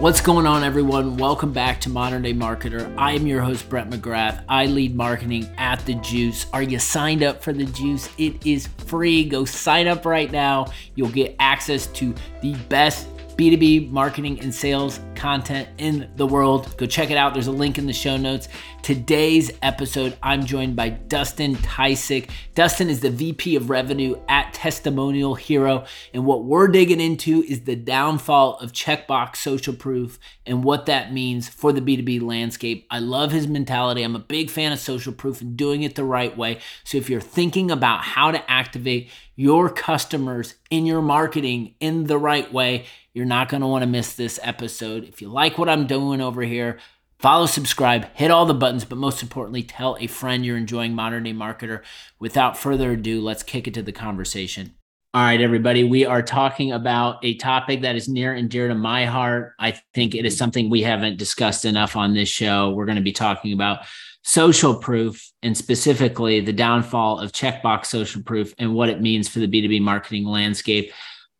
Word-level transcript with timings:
What's 0.00 0.22
going 0.22 0.46
on, 0.46 0.64
everyone? 0.64 1.18
Welcome 1.18 1.52
back 1.52 1.78
to 1.82 1.90
Modern 1.90 2.22
Day 2.22 2.32
Marketer. 2.32 2.90
I 2.96 3.12
am 3.12 3.26
your 3.26 3.42
host, 3.42 3.68
Brett 3.68 3.90
McGrath. 3.90 4.42
I 4.48 4.64
lead 4.64 4.96
marketing 4.96 5.46
at 5.58 5.84
The 5.84 5.92
Juice. 5.96 6.46
Are 6.54 6.62
you 6.62 6.78
signed 6.78 7.22
up 7.22 7.42
for 7.42 7.52
The 7.52 7.66
Juice? 7.66 8.08
It 8.16 8.46
is 8.46 8.66
free. 8.86 9.26
Go 9.26 9.44
sign 9.44 9.86
up 9.86 10.06
right 10.06 10.32
now. 10.32 10.68
You'll 10.94 11.10
get 11.10 11.36
access 11.38 11.86
to 11.88 12.14
the 12.40 12.54
best 12.70 13.08
B2B 13.36 13.90
marketing 13.90 14.40
and 14.40 14.54
sales 14.54 15.00
content 15.14 15.68
in 15.76 16.10
the 16.16 16.26
world. 16.26 16.74
Go 16.78 16.86
check 16.86 17.10
it 17.10 17.18
out. 17.18 17.34
There's 17.34 17.48
a 17.48 17.52
link 17.52 17.76
in 17.76 17.86
the 17.86 17.92
show 17.92 18.16
notes. 18.16 18.48
Today's 18.82 19.52
episode, 19.60 20.16
I'm 20.22 20.46
joined 20.46 20.74
by 20.74 20.88
Dustin 20.88 21.54
Tysick. 21.56 22.30
Dustin 22.54 22.88
is 22.88 23.00
the 23.00 23.10
VP 23.10 23.54
of 23.56 23.68
Revenue 23.68 24.16
at 24.26 24.54
Testimonial 24.54 25.34
Hero. 25.34 25.84
And 26.14 26.24
what 26.24 26.44
we're 26.44 26.66
digging 26.66 27.00
into 27.00 27.42
is 27.42 27.64
the 27.64 27.76
downfall 27.76 28.56
of 28.56 28.72
checkbox 28.72 29.36
social 29.36 29.74
proof 29.74 30.18
and 30.46 30.64
what 30.64 30.86
that 30.86 31.12
means 31.12 31.46
for 31.46 31.72
the 31.72 31.82
B2B 31.82 32.22
landscape. 32.22 32.86
I 32.90 33.00
love 33.00 33.32
his 33.32 33.46
mentality. 33.46 34.02
I'm 34.02 34.16
a 34.16 34.20
big 34.20 34.48
fan 34.48 34.72
of 34.72 34.78
social 34.78 35.12
proof 35.12 35.42
and 35.42 35.58
doing 35.58 35.82
it 35.82 35.94
the 35.94 36.04
right 36.04 36.34
way. 36.34 36.58
So 36.82 36.96
if 36.96 37.10
you're 37.10 37.20
thinking 37.20 37.70
about 37.70 38.00
how 38.00 38.30
to 38.30 38.50
activate 38.50 39.10
your 39.36 39.68
customers 39.68 40.54
in 40.70 40.86
your 40.86 41.02
marketing 41.02 41.74
in 41.80 42.04
the 42.04 42.18
right 42.18 42.50
way, 42.50 42.86
you're 43.12 43.26
not 43.26 43.50
going 43.50 43.60
to 43.60 43.66
want 43.66 43.82
to 43.82 43.88
miss 43.88 44.14
this 44.14 44.40
episode. 44.42 45.04
If 45.04 45.20
you 45.20 45.28
like 45.28 45.58
what 45.58 45.68
I'm 45.68 45.86
doing 45.86 46.20
over 46.20 46.42
here, 46.42 46.78
follow, 47.20 47.44
subscribe, 47.44 48.06
hit 48.14 48.30
all 48.30 48.46
the 48.46 48.54
buttons, 48.54 48.84
but 48.84 48.96
most 48.96 49.22
importantly, 49.22 49.62
tell 49.62 49.96
a 50.00 50.06
friend 50.06 50.44
you're 50.44 50.56
enjoying 50.56 50.94
Modern 50.94 51.24
Day 51.24 51.32
Marketer. 51.32 51.82
Without 52.18 52.56
further 52.56 52.92
ado, 52.92 53.20
let's 53.20 53.42
kick 53.42 53.68
it 53.68 53.74
to 53.74 53.82
the 53.82 53.92
conversation. 53.92 54.74
All 55.12 55.22
right, 55.22 55.40
everybody, 55.40 55.84
we 55.84 56.06
are 56.06 56.22
talking 56.22 56.72
about 56.72 57.18
a 57.22 57.34
topic 57.36 57.82
that 57.82 57.96
is 57.96 58.08
near 58.08 58.32
and 58.32 58.48
dear 58.48 58.68
to 58.68 58.74
my 58.74 59.04
heart. 59.04 59.52
I 59.58 59.72
think 59.92 60.14
it 60.14 60.24
is 60.24 60.38
something 60.38 60.70
we 60.70 60.82
haven't 60.82 61.18
discussed 61.18 61.64
enough 61.64 61.94
on 61.94 62.14
this 62.14 62.28
show. 62.28 62.70
We're 62.70 62.86
going 62.86 62.96
to 62.96 63.02
be 63.02 63.12
talking 63.12 63.52
about 63.52 63.80
social 64.22 64.76
proof 64.76 65.30
and 65.42 65.56
specifically 65.56 66.40
the 66.40 66.52
downfall 66.52 67.18
of 67.18 67.32
checkbox 67.32 67.86
social 67.86 68.22
proof 68.22 68.54
and 68.58 68.74
what 68.74 68.88
it 68.88 69.02
means 69.02 69.28
for 69.28 69.40
the 69.40 69.48
B2B 69.48 69.82
marketing 69.82 70.24
landscape. 70.24 70.92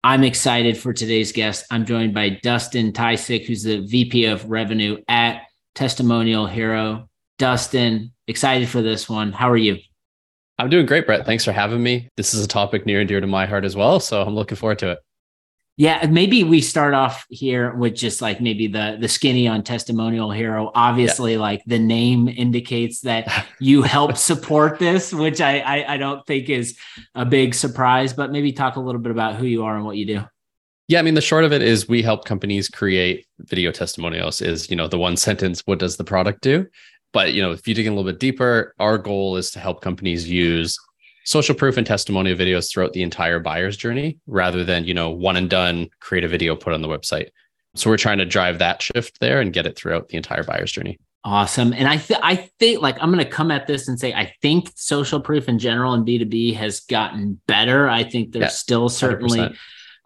I'm 0.03 0.25
excited 0.25 0.77
for 0.77 0.92
today's 0.92 1.31
guest. 1.31 1.64
I'm 1.70 1.86
joined 1.86 2.12
by 2.12 2.41
Dustin 2.42 2.92
Tysick, 2.92 3.47
who's 3.47 3.62
the 3.62 3.86
VP 3.86 4.25
of 4.25 4.51
Revenue 4.51 4.97
at 5.08 5.42
Testimonial 5.75 6.47
Hero. 6.47 7.09
Dustin, 7.39 8.13
excited 8.27 8.69
for 8.69 8.83
this 8.83 9.09
one. 9.09 9.33
How 9.33 9.51
are 9.51 9.57
you? 9.57 9.79
I'm 10.59 10.69
doing 10.69 10.85
great, 10.85 11.07
Brett. 11.07 11.25
Thanks 11.25 11.45
for 11.45 11.53
having 11.53 11.83
me. 11.83 12.11
This 12.19 12.35
is 12.35 12.45
a 12.45 12.49
topic 12.49 12.85
near 12.85 13.01
and 13.01 13.09
dear 13.09 13.21
to 13.21 13.27
my 13.27 13.47
heart 13.47 13.65
as 13.65 13.75
well. 13.75 13.98
So 13.98 14.21
I'm 14.21 14.35
looking 14.35 14.57
forward 14.57 14.79
to 14.81 14.91
it. 14.91 14.98
Yeah, 15.79 16.07
maybe 16.11 16.45
we 16.45 16.61
start 16.61 16.93
off 16.93 17.25
here 17.31 17.75
with 17.75 17.95
just 17.95 18.21
like 18.21 18.43
maybe 18.43 18.67
the 18.67 18.98
the 19.01 19.09
skinny 19.09 19.48
on 19.48 19.63
testimonial 19.63 20.31
hero. 20.31 20.71
Obviously, 20.75 21.33
yeah. 21.33 21.39
like 21.39 21.63
the 21.65 21.79
name 21.79 22.29
indicates 22.29 23.01
that 23.01 23.47
you 23.59 23.81
help 23.81 24.19
support 24.19 24.79
this, 24.79 25.11
which 25.15 25.41
I, 25.41 25.61
I 25.61 25.95
I 25.95 25.97
don't 25.97 26.27
think 26.27 26.51
is 26.51 26.77
a 27.15 27.25
big 27.25 27.55
surprise. 27.55 28.13
But 28.13 28.31
maybe 28.31 28.53
talk 28.53 28.77
a 28.77 28.81
little 28.81 29.01
bit 29.01 29.13
about 29.13 29.37
who 29.37 29.47
you 29.47 29.65
are 29.65 29.75
and 29.75 29.87
what 29.87 29.97
you 29.97 30.05
do. 30.05 30.25
Yeah, 30.91 30.98
I 30.98 31.02
mean 31.02 31.14
the 31.14 31.20
short 31.20 31.44
of 31.44 31.52
it 31.52 31.62
is 31.62 31.88
we 31.88 32.02
help 32.02 32.24
companies 32.24 32.69
create 32.69 33.24
video 33.38 33.70
testimonials. 33.70 34.42
Is 34.42 34.69
you 34.69 34.74
know 34.74 34.88
the 34.88 34.98
one 34.98 35.16
sentence, 35.16 35.62
what 35.64 35.78
does 35.78 35.96
the 35.96 36.02
product 36.02 36.41
do? 36.41 36.66
But 37.12 37.33
you 37.33 37.41
know 37.41 37.52
if 37.52 37.69
you 37.69 37.74
dig 37.74 37.86
in 37.86 37.92
a 37.92 37.94
little 37.94 38.10
bit 38.10 38.19
deeper, 38.19 38.74
our 38.80 38.98
goal 38.98 39.36
is 39.36 39.52
to 39.52 39.61
help 39.61 39.83
companies 39.83 40.28
use 40.28 40.77
social 41.24 41.55
proof 41.55 41.77
and 41.77 41.86
testimonial 41.86 42.36
videos 42.36 42.68
throughout 42.68 42.92
the 42.92 43.05
entire 43.05 43.38
buyer's 43.38 43.77
journey 43.77 44.18
rather 44.27 44.64
than, 44.64 44.84
you 44.84 44.92
know, 44.92 45.11
one 45.11 45.36
and 45.36 45.48
done, 45.48 45.88
create 46.00 46.24
a 46.24 46.28
video, 46.28 46.56
put 46.56 46.72
on 46.72 46.83
the 46.83 46.88
website. 46.88 47.28
So 47.77 47.88
we're 47.88 47.96
trying 47.96 48.18
to 48.18 48.24
drive 48.24 48.58
that 48.58 48.83
shift 48.83 49.20
there 49.20 49.41
and 49.41 49.52
get 49.52 49.66
it 49.66 49.77
throughout 49.77 50.08
the 50.08 50.16
entire 50.16 50.42
buyer's 50.42 50.73
journey. 50.73 50.98
Awesome. 51.23 51.73
And 51.73 51.86
I 51.86 51.98
th- 51.98 52.18
I 52.20 52.34
think 52.58 52.83
like 52.83 53.00
I'm 53.00 53.12
going 53.12 53.24
to 53.24 53.30
come 53.30 53.52
at 53.52 53.68
this 53.68 53.86
and 53.86 54.00
say 54.00 54.12
I 54.12 54.34
think 54.42 54.73
social 54.74 55.20
proof 55.20 55.48
in 55.48 55.61
general 55.61 55.95
and 55.95 56.05
B2B 56.05 56.56
has 56.56 56.80
gotten 56.80 57.40
better. 57.46 57.89
I 57.89 58.02
think 58.02 58.33
there's 58.33 58.42
yeah, 58.42 58.48
still 58.48 58.89
certainly 58.89 59.39
100% 59.39 59.56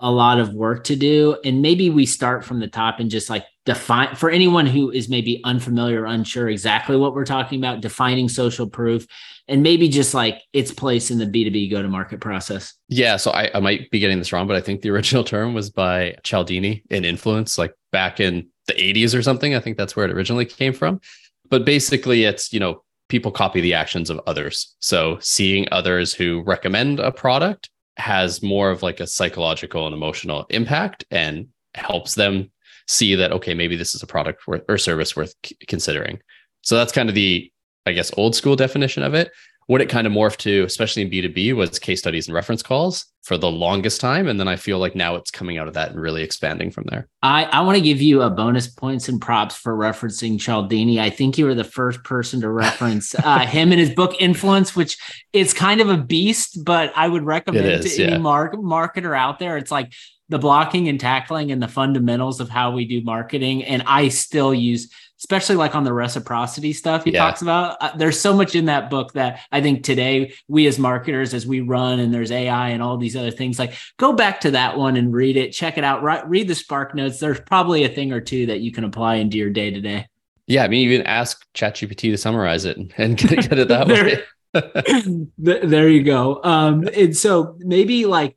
a 0.05 0.11
lot 0.11 0.39
of 0.39 0.53
work 0.53 0.85
to 0.85 0.97
do. 0.97 1.35
And 1.47 1.63
maybe 1.63 1.89
we 1.89 2.05
start 2.05 2.45
from 2.45 2.61
the 2.61 2.69
top 2.69 3.01
and 3.01 3.11
just 3.11 3.31
like 3.31 3.47
define 3.65 4.15
for 4.15 4.29
anyone 4.29 4.67
who 4.67 4.91
is 4.91 5.09
maybe 5.09 5.41
unfamiliar 5.45 6.03
or 6.03 6.07
unsure 6.07 6.51
exactly 6.51 6.95
what 6.95 7.15
we're 7.15 7.25
talking 7.25 7.59
about, 7.59 7.81
defining 7.81 8.29
social 8.29 8.69
proof 8.69 9.07
and 9.49 9.63
maybe 9.63 9.89
just 9.89 10.13
like 10.13 10.43
its 10.53 10.71
place 10.71 11.11
in 11.11 11.17
the 11.17 11.25
B2B 11.25 11.71
go 11.71 11.81
to 11.81 11.89
market 11.89 12.21
process. 12.21 12.75
Yeah. 12.89 13.17
So 13.17 13.31
I, 13.31 13.51
I 13.55 13.61
might 13.61 13.91
be 13.91 13.99
getting 13.99 14.19
this 14.19 14.31
wrong, 14.31 14.47
but 14.47 14.57
I 14.57 14.61
think 14.61 14.83
the 14.83 14.91
original 14.91 15.25
term 15.25 15.55
was 15.55 15.71
by 15.71 16.17
Cialdini 16.23 16.83
in 16.91 17.07
influence, 17.07 17.57
like 17.57 17.73
back 17.91 18.21
in 18.21 18.49
the 18.67 18.75
80s 18.75 19.19
or 19.19 19.23
something. 19.23 19.55
I 19.55 19.61
think 19.61 19.79
that's 19.79 19.97
where 19.97 20.05
it 20.05 20.13
originally 20.13 20.45
came 20.45 20.75
from. 20.75 21.01
But 21.49 21.65
basically, 21.65 22.25
it's, 22.25 22.53
you 22.53 22.61
know, 22.61 22.83
people 23.09 23.31
copy 23.31 23.63
the 23.63 23.75
actions 23.75 24.11
of 24.11 24.21
others. 24.27 24.77
So 24.81 25.19
seeing 25.21 25.67
others 25.73 26.13
who 26.13 26.43
recommend 26.43 27.01
a 27.01 27.11
product 27.11 27.71
has 27.97 28.43
more 28.43 28.71
of 28.71 28.83
like 28.83 29.01
a 29.01 29.07
psychological 29.07 29.87
and 29.87 29.95
emotional 29.95 30.47
impact 30.51 31.05
and 31.11 31.49
helps 31.75 32.15
them 32.15 32.51
see 32.87 33.15
that 33.15 33.33
okay 33.33 33.55
maybe 33.55 33.77
this 33.77 33.95
is 33.95 34.03
a 34.03 34.07
product 34.07 34.47
worth 34.47 34.63
or 34.69 34.79
service 34.79 35.17
worth 35.17 35.35
c- 35.45 35.57
considering. 35.67 36.19
So 36.63 36.77
that's 36.77 36.93
kind 36.93 37.09
of 37.09 37.15
the 37.15 37.51
i 37.87 37.93
guess 37.93 38.11
old 38.17 38.35
school 38.35 38.57
definition 38.57 39.03
of 39.03 39.15
it 39.15 39.31
what 39.67 39.81
it 39.81 39.89
kind 39.89 40.07
of 40.07 40.13
morphed 40.13 40.39
to 40.39 40.65
especially 40.65 41.03
in 41.03 41.11
b2b 41.11 41.55
was 41.55 41.79
case 41.79 42.01
studies 42.01 42.29
and 42.29 42.35
reference 42.35 42.63
calls 42.63 43.07
for 43.25 43.39
the 43.39 43.51
longest 43.51 44.01
time. 44.01 44.29
And 44.29 44.39
then 44.39 44.49
i 44.49 44.57
feel 44.57 44.79
like 44.79 44.95
now 44.95 45.17
it's 45.17 45.31
coming 45.31 45.59
out 45.59 45.67
of 45.67 45.75
that 45.75 45.91
and 45.91 46.01
really 46.01 46.23
expanding 46.23 46.71
from 46.71 46.85
there. 46.89 47.09
I 47.23 47.45
i 47.45 47.61
want 47.63 47.77
to 47.77 47.83
give 47.83 48.01
you 48.01 48.23
a 48.23 48.31
bonus 48.31 48.69
points 48.69 49.09
and 49.09 49.21
props 49.21 49.57
for 49.57 49.77
referencing 49.77 50.39
cialdini. 50.39 51.01
I 51.01 51.11
think 51.11 51.39
you 51.39 51.47
were 51.47 51.55
the 51.55 51.65
first 51.65 52.05
person 52.05 52.43
to 52.43 52.51
reference 52.51 53.15
uh, 53.25 53.41
him 53.41 53.73
in 53.73 53.79
his 53.79 53.91
book 53.91 54.15
influence 54.21 54.77
which 54.77 54.99
is 55.33 55.55
kind 55.55 55.81
of 55.81 55.89
a 55.89 55.97
beast 55.97 56.65
but 56.65 56.93
i 56.95 57.09
would 57.09 57.25
recommend 57.25 57.67
is, 57.67 57.97
to 57.97 58.03
yeah. 58.03 58.09
any 58.11 58.19
mark, 58.23 58.55
marketer 58.55 59.17
out 59.17 59.39
there. 59.39 59.57
It's 59.57 59.71
like 59.71 59.93
the 60.35 60.39
blocking 60.41 60.89
and 60.89 60.99
tackling 60.99 61.53
and 61.53 61.63
the 61.63 61.69
fundamentals 61.69 62.41
of 62.41 62.49
how 62.49 62.73
we 62.73 62.85
do 62.85 63.01
marketing 63.03 63.63
and 63.63 63.85
i 63.87 64.09
still 64.09 64.53
use 64.53 64.93
especially 65.25 65.57
like 65.57 65.75
on 65.75 65.85
the 65.85 65.93
reciprocity 65.93 66.73
stuff 66.75 67.05
he 67.05 67.11
yeah. 67.11 67.21
talks 67.21 67.41
about. 67.41 67.79
Uh, 67.81 67.97
there's 67.97 68.21
so 68.21 68.35
much 68.35 68.55
in 68.55 68.67
that 68.67 68.91
book 68.91 69.15
that 69.15 69.41
I 69.51 69.63
think 69.63 69.83
today 69.83 70.35
we 70.49 70.67
as 70.67 70.79
marketers, 70.79 71.33
as 71.33 71.47
we 71.47 71.61
run 71.61 71.99
and 71.99 72.13
there's 72.13 72.31
AI 72.31 72.69
and 72.69 72.83
all 72.83 72.99
these 72.99 73.17
other 73.17 73.31
things, 73.31 73.59
like 73.59 73.73
go 73.97 74.13
back 74.13 74.41
to 74.43 74.51
that 74.51 74.77
one 74.77 74.97
and 74.97 75.15
read 75.15 75.39
it, 75.39 75.53
check 75.53 75.79
it 75.79 75.85
out, 75.85 76.03
right, 76.03 76.29
read 76.29 76.47
the 76.47 76.55
Spark 76.55 76.95
Notes. 76.95 77.21
There's 77.21 77.41
probably 77.41 77.85
a 77.85 77.89
thing 77.89 78.13
or 78.13 78.21
two 78.21 78.45
that 78.47 78.61
you 78.61 78.71
can 78.71 78.85
apply 78.85 79.15
into 79.15 79.39
your 79.39 79.49
day 79.49 79.71
to 79.71 79.81
day. 79.81 80.07
Yeah, 80.47 80.65
I 80.65 80.69
mean, 80.69 80.91
even 80.91 81.07
ask 81.07 81.43
ChatGPT 81.55 82.11
to 82.11 82.19
summarize 82.19 82.67
it 82.67 82.77
and 82.99 83.17
get, 83.17 83.49
get 83.49 83.59
it 83.59 83.69
that 83.69 83.89
way. 83.89 84.23
there 85.39 85.89
you 85.89 86.03
go. 86.03 86.41
Um, 86.45 86.87
and 86.95 87.17
so 87.17 87.57
maybe 87.61 88.05
like 88.05 88.37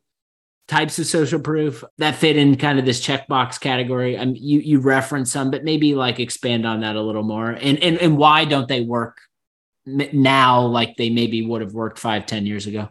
types 0.68 0.98
of 0.98 1.06
social 1.06 1.40
proof 1.40 1.82
that 1.96 2.14
fit 2.14 2.36
in 2.36 2.56
kind 2.56 2.78
of 2.78 2.84
this 2.84 3.04
checkbox 3.04 3.58
category. 3.58 4.18
I 4.18 4.24
mean, 4.26 4.36
you 4.36 4.60
you 4.60 4.80
reference 4.80 5.32
some, 5.32 5.50
but 5.50 5.64
maybe 5.64 5.94
like 5.94 6.20
expand 6.20 6.66
on 6.66 6.80
that 6.80 6.94
a 6.94 7.02
little 7.02 7.22
more. 7.22 7.50
And 7.50 7.82
and 7.82 7.98
and 7.98 8.16
why 8.16 8.44
don't 8.44 8.68
they 8.68 8.82
work 8.82 9.18
now 9.86 10.60
like 10.60 10.96
they 10.96 11.10
maybe 11.10 11.44
would 11.44 11.62
have 11.62 11.72
worked 11.72 11.98
five 11.98 12.26
ten 12.26 12.46
years 12.46 12.66
ago? 12.66 12.88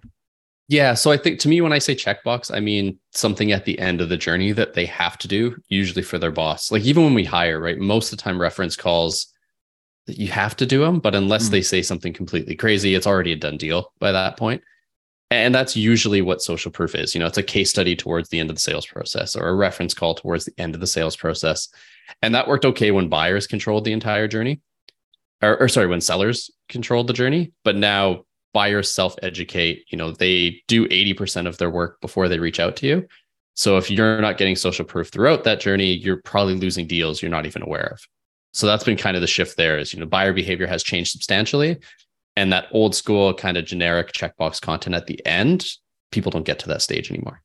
Yeah, 0.70 0.96
so 0.96 1.12
I 1.12 1.18
think 1.18 1.40
to 1.40 1.48
me 1.48 1.62
when 1.62 1.72
I 1.72 1.80
say 1.80 1.96
checkbox, 1.96 2.54
I 2.54 2.60
mean 2.60 3.00
something 3.14 3.52
at 3.54 3.64
the 3.64 3.80
end 3.80 4.02
of 4.02 4.09
the 4.09 4.18
journey 4.18 4.52
that 4.52 4.74
they 4.74 4.86
have 4.88 5.18
to 5.20 5.28
do, 5.28 5.56
usually 5.70 6.02
for 6.02 6.18
their 6.18 6.32
boss. 6.32 6.72
Like 6.72 6.84
even 6.84 7.04
when 7.04 7.14
we 7.14 7.24
hire, 7.24 7.59
right? 7.59 7.78
Most 7.78 8.12
of 8.12 8.18
the 8.18 8.24
time 8.24 8.42
reference 8.42 8.76
calls 8.76 9.28
that 10.08 10.18
you 10.18 10.28
have 10.30 10.56
to 10.58 10.66
do 10.66 10.82
them, 10.82 11.00
but 11.00 11.16
unless 11.16 11.48
mm. 11.48 11.52
they 11.52 11.62
say 11.62 11.82
something 11.82 12.12
completely 12.12 12.56
crazy, 12.56 12.96
it's 12.96 13.08
already 13.08 13.34
a 13.34 13.36
done 13.38 13.58
deal 13.58 13.94
by 14.00 14.12
that 14.12 14.36
point. 14.36 14.62
And 15.30 15.54
that's 15.54 15.76
usually 15.76 16.22
what 16.22 16.42
social 16.42 16.72
proof 16.72 16.96
is. 16.96 17.14
You 17.14 17.20
know, 17.20 17.26
it's 17.26 17.38
a 17.38 17.44
case 17.44 17.70
study 17.70 17.96
towards 17.96 18.29
the 18.29 18.40
end 18.40 18.50
of 18.50 18.56
the 18.56 18.62
sales 18.62 18.85
process 18.85 19.35
or 19.35 19.50
a 19.50 19.56
reference 19.56 19.94
call 19.94 20.16
towards 20.16 20.46
the 20.46 20.53
end 20.58 20.74
of 20.74 20.79
the 20.82 20.88
sales 20.88 21.16
process. 21.16 21.68
And 22.22 22.34
that 22.34 22.47
worked 22.47 22.66
okay 22.66 22.91
when 22.91 23.09
buyers 23.09 23.47
controlled 23.47 23.84
the 23.84 23.91
entire 23.91 24.28
journey. 24.28 24.62
Or, 25.41 25.59
or 25.59 25.68
sorry, 25.68 25.88
when 25.88 26.02
sellers 26.02 26.50
controlled 26.70 27.08
the 27.08 27.14
journey. 27.14 27.52
But 27.64 27.76
now 27.76 28.24
buyers 28.53 28.91
self-educate, 28.91 29.85
you 29.90 29.97
know, 29.97 30.12
they 30.12 30.64
do 30.68 30.88
80% 30.88 31.46
of 31.46 31.58
their 31.58 31.70
work 31.70 32.00
before 32.00 32.30
they 32.30 32.40
reach 32.40 32.59
out 32.59 32.78
to 32.78 32.88
you. 32.88 33.08
So 33.53 33.78
if 33.78 33.91
you're 33.91 34.22
not 34.22 34.38
getting 34.38 34.56
social 34.56 34.85
proof 34.85 35.09
throughout 35.09 35.44
that 35.44 35.59
journey, 35.59 35.94
you're 35.94 36.22
probably 36.22 36.56
losing 36.56 36.88
deals 36.88 37.22
you're 37.22 37.32
not 37.32 37.46
even 37.46 37.64
aware 37.64 37.88
of. 37.91 38.00
So 38.53 38.66
that's 38.66 38.84
been 38.84 38.97
kind 38.97 39.18
of 39.18 39.22
the 39.22 39.28
shift 39.28 39.58
there 39.58 39.78
is, 39.78 39.94
you 39.94 40.00
know, 40.00 40.06
buyer 40.06 40.32
behavior 40.32 40.68
has 40.68 40.84
changed 40.84 41.12
substantially 41.12 41.78
and 42.37 42.53
that 42.53 42.67
old 42.72 42.93
school 42.93 43.34
kind 43.34 43.57
of 43.57 43.66
generic 43.66 44.11
checkbox 44.13 44.61
content 44.61 44.95
at 44.95 45.07
the 45.07 45.25
end, 45.25 45.66
people 46.11 46.31
don't 46.31 46.45
get 46.45 46.59
to 46.59 46.67
that 46.67 46.84
stage 46.84 47.09
anymore. 47.09 47.41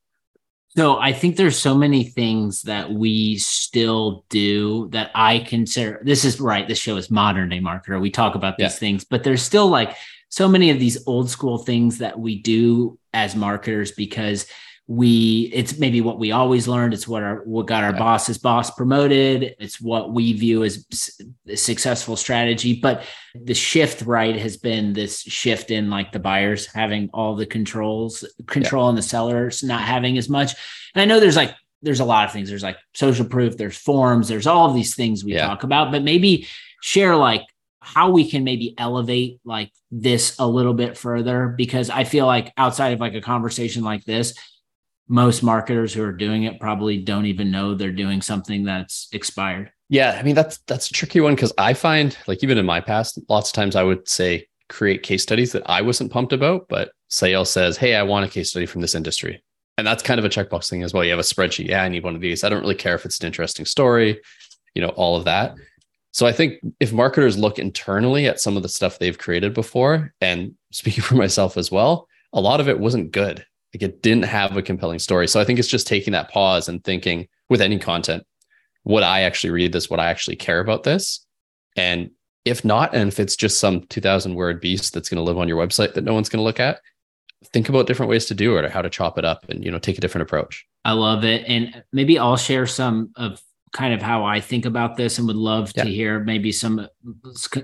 So 0.77 0.99
I 0.99 1.15
think 1.15 1.37
there's 1.37 1.59
so 1.59 1.75
many 1.75 2.05
things 2.05 2.61
that 2.63 2.93
we 2.93 3.39
still 3.39 4.27
do 4.29 4.91
that 4.91 5.11
I 5.15 5.39
consider 5.39 6.03
this 6.05 6.27
is 6.27 6.41
right. 6.41 6.69
This 6.69 6.79
show 6.79 6.99
is 6.99 7.11
modern 7.11 7.49
day 7.49 7.59
marketer. 7.59 7.99
We 8.01 8.11
talk 8.11 8.35
about 8.35 8.59
these 8.59 8.65
yeah. 8.65 8.69
things, 8.69 9.05
but 9.05 9.25
there's 9.25 9.43
still 9.43 9.69
like 9.69 9.97
so 10.29 10.47
many 10.47 10.69
of 10.69 10.79
these 10.79 11.03
old 11.07 11.31
school 11.31 11.57
things 11.57 11.97
that 11.99 12.19
we 12.19 12.41
do 12.43 12.99
as 13.15 13.35
marketers 13.35 13.93
because 13.93 14.47
we 14.89 15.51
it's 15.55 15.79
maybe 15.79 16.01
what 16.01 16.19
we 16.19 16.33
always 16.33 16.67
learned. 16.67 16.93
It's 16.93 17.07
what 17.07 17.23
our 17.23 17.37
what 17.45 17.67
got 17.67 17.85
our 17.85 17.93
yeah. 17.93 17.99
boss's 17.99 18.39
boss 18.39 18.71
promoted. 18.71 19.55
It's 19.61 19.81
what 19.81 20.13
we 20.13 20.33
view 20.33 20.65
as 20.65 20.85
a 21.49 21.57
successful 21.57 22.17
strategy. 22.17 22.81
But 22.81 23.05
the 23.35 23.55
shift 23.55 24.03
right 24.03 24.37
has 24.37 24.57
been 24.57 24.93
this 24.93 25.21
shift 25.21 25.71
in 25.71 25.89
like 25.89 26.13
the 26.13 26.19
buyers 26.19 26.67
having 26.67 27.11
all 27.15 27.37
the 27.37 27.47
controls 27.47 28.25
control 28.47 28.85
yeah. 28.85 28.89
and 28.91 28.99
the 28.99 29.03
sellers 29.03 29.63
not 29.63 29.83
having 29.83 30.19
as 30.19 30.29
much. 30.29 30.55
And 30.95 31.03
i 31.03 31.05
know 31.05 31.21
there's 31.21 31.37
like 31.37 31.55
there's 31.81 32.01
a 32.01 32.05
lot 32.05 32.27
of 32.27 32.33
things. 32.33 32.49
There's 32.49 32.63
like 32.63 32.79
social 32.93 33.25
proof 33.25 33.57
there's 33.57 33.77
forms 33.77 34.29
there's 34.29 34.47
all 34.49 34.69
of 34.69 34.75
these 34.75 34.97
things 34.97 35.25
we 35.25 35.35
yeah. 35.35 35.47
talk 35.47 35.63
about. 35.63 35.93
But 35.93 36.03
maybe 36.03 36.49
share 36.83 37.15
like 37.15 37.43
how 37.79 38.11
we 38.11 38.29
can 38.29 38.45
maybe 38.45 38.75
elevate 38.79 39.41
like 39.45 39.73
this 39.91 40.37
a 40.41 40.47
little 40.47 40.75
bit 40.75 40.99
further. 40.99 41.55
Because 41.57 41.89
i 41.89 42.03
feel 42.03 42.27
like 42.27 42.53
outside 42.57 42.93
of 42.93 43.01
like 43.01 43.15
a 43.15 43.21
conversation 43.21 43.85
like 43.85 44.05
this 44.05 44.35
most 45.13 45.43
marketers 45.43 45.93
who 45.93 46.03
are 46.03 46.13
doing 46.13 46.45
it 46.45 46.59
probably 46.59 46.97
don't 46.97 47.27
even 47.27 47.51
know 47.51 47.75
they're 47.75 47.93
doing 47.93 48.23
something 48.23 48.65
that's 48.65 49.09
expired. 49.13 49.71
Yeah, 49.91 50.17
I 50.19 50.23
mean 50.23 50.35
that's 50.35 50.57
that's 50.67 50.89
a 50.89 50.93
tricky 50.93 51.21
one 51.21 51.35
because 51.35 51.53
I 51.59 51.75
find 51.75 52.17
like 52.27 52.43
even 52.43 52.57
in 52.57 52.65
my 52.65 52.81
past, 52.81 53.21
lots 53.29 53.51
of 53.51 53.55
times 53.55 53.77
I 53.77 53.83
would 53.83 54.09
say 54.09 54.49
create 54.71 55.03
case 55.03 55.23
studies 55.23 55.53
that 55.53 55.69
I 55.69 55.83
wasn't 55.83 56.11
pumped 56.11 56.33
about, 56.33 56.67
but 56.71 56.93
sales 57.09 57.51
says, 57.51 57.77
"Hey, 57.77 57.95
I 57.95 58.03
want 58.03 58.25
a 58.25 58.29
case 58.29 58.49
study 58.49 58.65
from 58.65 58.81
this 58.81 58.95
industry," 58.95 59.45
and 59.77 59.87
that's 59.87 60.03
kind 60.03 60.19
of 60.19 60.25
a 60.25 60.31
checkbox 60.31 60.71
thing 60.71 60.83
as 60.83 60.95
well. 60.95 61.05
You 61.05 61.11
have 61.11 61.19
a 61.19 61.23
spreadsheet, 61.23 61.69
yeah, 61.69 61.83
I 61.83 61.89
need 61.91 62.05
one 62.05 62.15
of 62.15 62.23
these. 62.23 62.43
I 62.43 62.49
don't 62.49 62.63
really 62.63 62.75
care 62.75 62.95
if 62.95 63.05
it's 63.05 63.21
an 63.21 63.27
interesting 63.27 63.67
story, 63.67 64.19
you 64.75 64.81
know, 64.81 64.89
all 64.91 65.17
of 65.17 65.27
that. 65.27 65.57
So 66.13 66.27
I 66.27 66.33
think 66.33 66.55
if 66.81 66.91
marketers 66.95 67.37
look 67.37 67.59
internally 67.59 68.27
at 68.27 68.41
some 68.41 68.57
of 68.57 68.63
the 68.63 68.69
stuff 68.71 68.99
they've 68.99 69.19
created 69.19 69.53
before, 69.53 70.15
and 70.23 70.55
speaking 70.73 71.05
for 71.05 71.17
myself 71.17 71.59
as 71.59 71.71
well, 71.71 72.09
a 72.33 72.41
lot 72.41 72.61
of 72.61 72.69
it 72.71 72.81
wasn't 72.81 73.13
good. 73.13 73.45
Like 73.75 73.83
it 73.83 74.03
didn't 74.03 74.25
have 74.25 74.57
a 74.57 74.63
compelling 74.63 74.99
story. 74.99 75.27
So 75.29 75.41
I 75.41 75.45
think 75.45 75.59
it's 75.59 75.69
just 75.69 75.87
taking 75.87 76.13
that 76.13 76.31
pause 76.31 76.69
and 76.69 76.83
thinking 76.85 77.29
with 77.49 77.61
any 77.61 77.79
content, 77.79 78.25
would 78.85 79.03
I 79.03 79.23
actually 79.23 79.51
read 79.51 79.73
this? 79.73 79.89
Would 79.89 80.01
I 80.01 80.07
actually 80.07 80.37
care 80.37 80.61
about 80.61 80.83
this? 80.83 81.25
And 81.77 82.11
if 82.45 82.65
not, 82.65 82.95
and 82.95 83.09
if 83.09 83.21
it's 83.21 83.37
just 83.37 83.61
some 83.61 83.83
2000 83.83 84.35
word 84.35 84.61
beast 84.61 84.93
that's 84.93 85.09
going 85.09 85.17
to 85.17 85.23
live 85.23 85.39
on 85.39 85.49
your 85.49 85.65
website 85.65 85.95
that 85.95 86.05
no 86.05 86.13
one's 86.13 86.29
going 86.29 86.41
to 86.41 86.45
look 86.45 86.61
at, 86.61 86.81
think 87.53 87.69
about 87.69 87.87
different 87.87 88.11
ways 88.11 88.27
to 88.27 88.35
do 88.35 88.59
it 88.59 88.65
or 88.65 88.69
how 88.69 88.83
to 88.83 88.91
chop 88.91 89.19
it 89.19 89.25
up 89.25 89.49
and, 89.49 89.65
you 89.65 89.71
know, 89.71 89.79
take 89.79 89.99
a 89.99 90.01
different 90.01 90.23
approach. 90.23 90.67
I 90.85 90.93
love 90.93 91.25
it. 91.25 91.45
And 91.47 91.83
maybe 91.93 92.19
I'll 92.19 92.37
share 92.37 92.67
some 92.67 93.13
of 93.17 93.41
kind 93.73 93.95
of 93.95 94.03
how 94.03 94.25
I 94.25 94.41
think 94.41 94.67
about 94.67 94.97
this 94.97 95.19
and 95.19 95.27
would 95.27 95.37
love 95.37 95.73
yeah. 95.75 95.85
to 95.85 95.91
hear 95.91 96.21
maybe 96.21 96.53
some 96.53 96.87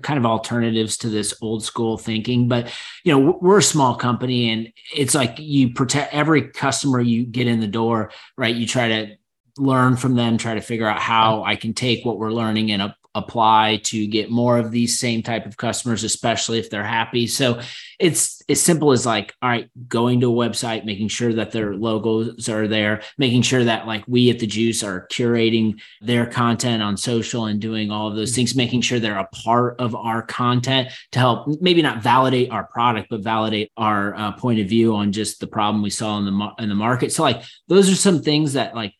kind 0.02 0.18
of 0.18 0.24
alternatives 0.24 0.96
to 0.98 1.08
this 1.08 1.34
old 1.42 1.62
school 1.62 1.98
thinking. 1.98 2.48
But, 2.48 2.72
you 3.04 3.12
know, 3.12 3.38
we're 3.40 3.58
a 3.58 3.62
small 3.62 3.94
company 3.94 4.50
and 4.50 4.72
it's 4.94 5.14
like 5.14 5.38
you 5.38 5.74
protect 5.74 6.14
every 6.14 6.48
customer 6.48 7.00
you 7.00 7.26
get 7.26 7.46
in 7.46 7.60
the 7.60 7.66
door, 7.66 8.10
right? 8.36 8.54
You 8.54 8.66
try 8.66 8.88
to 8.88 9.16
learn 9.58 9.96
from 9.96 10.14
them, 10.14 10.38
try 10.38 10.54
to 10.54 10.60
figure 10.60 10.88
out 10.88 11.00
how 11.00 11.42
I 11.44 11.56
can 11.56 11.74
take 11.74 12.04
what 12.04 12.18
we're 12.18 12.32
learning 12.32 12.72
and 12.72 12.94
apply 13.14 13.80
to 13.82 14.06
get 14.06 14.30
more 14.30 14.58
of 14.58 14.70
these 14.70 14.98
same 14.98 15.22
type 15.22 15.46
of 15.46 15.56
customers 15.56 16.04
especially 16.04 16.58
if 16.58 16.68
they're 16.68 16.84
happy 16.84 17.26
so 17.26 17.60
it's 17.98 18.42
as 18.48 18.60
simple 18.60 18.92
as 18.92 19.06
like 19.06 19.34
all 19.42 19.48
right 19.48 19.70
going 19.88 20.20
to 20.20 20.30
a 20.30 20.48
website 20.48 20.84
making 20.84 21.08
sure 21.08 21.32
that 21.32 21.50
their 21.50 21.74
logos 21.74 22.48
are 22.48 22.68
there 22.68 23.02
making 23.16 23.42
sure 23.42 23.64
that 23.64 23.86
like 23.86 24.04
we 24.06 24.30
at 24.30 24.38
the 24.38 24.46
juice 24.46 24.82
are 24.82 25.06
curating 25.10 25.80
their 26.00 26.26
content 26.26 26.82
on 26.82 26.96
social 26.96 27.46
and 27.46 27.60
doing 27.60 27.90
all 27.90 28.08
of 28.08 28.14
those 28.14 28.34
things 28.34 28.54
making 28.54 28.80
sure 28.80 29.00
they're 29.00 29.18
a 29.18 29.28
part 29.28 29.80
of 29.80 29.94
our 29.94 30.22
content 30.22 30.88
to 31.10 31.18
help 31.18 31.48
maybe 31.60 31.80
not 31.80 32.02
validate 32.02 32.50
our 32.50 32.64
product 32.64 33.08
but 33.08 33.20
validate 33.20 33.72
our 33.76 34.14
uh, 34.14 34.32
point 34.32 34.60
of 34.60 34.68
view 34.68 34.94
on 34.94 35.12
just 35.12 35.40
the 35.40 35.46
problem 35.46 35.82
we 35.82 35.90
saw 35.90 36.18
in 36.18 36.26
the 36.26 36.50
in 36.58 36.68
the 36.68 36.74
market 36.74 37.10
so 37.10 37.22
like 37.22 37.42
those 37.68 37.90
are 37.90 37.96
some 37.96 38.22
things 38.22 38.52
that 38.52 38.74
like 38.74 38.92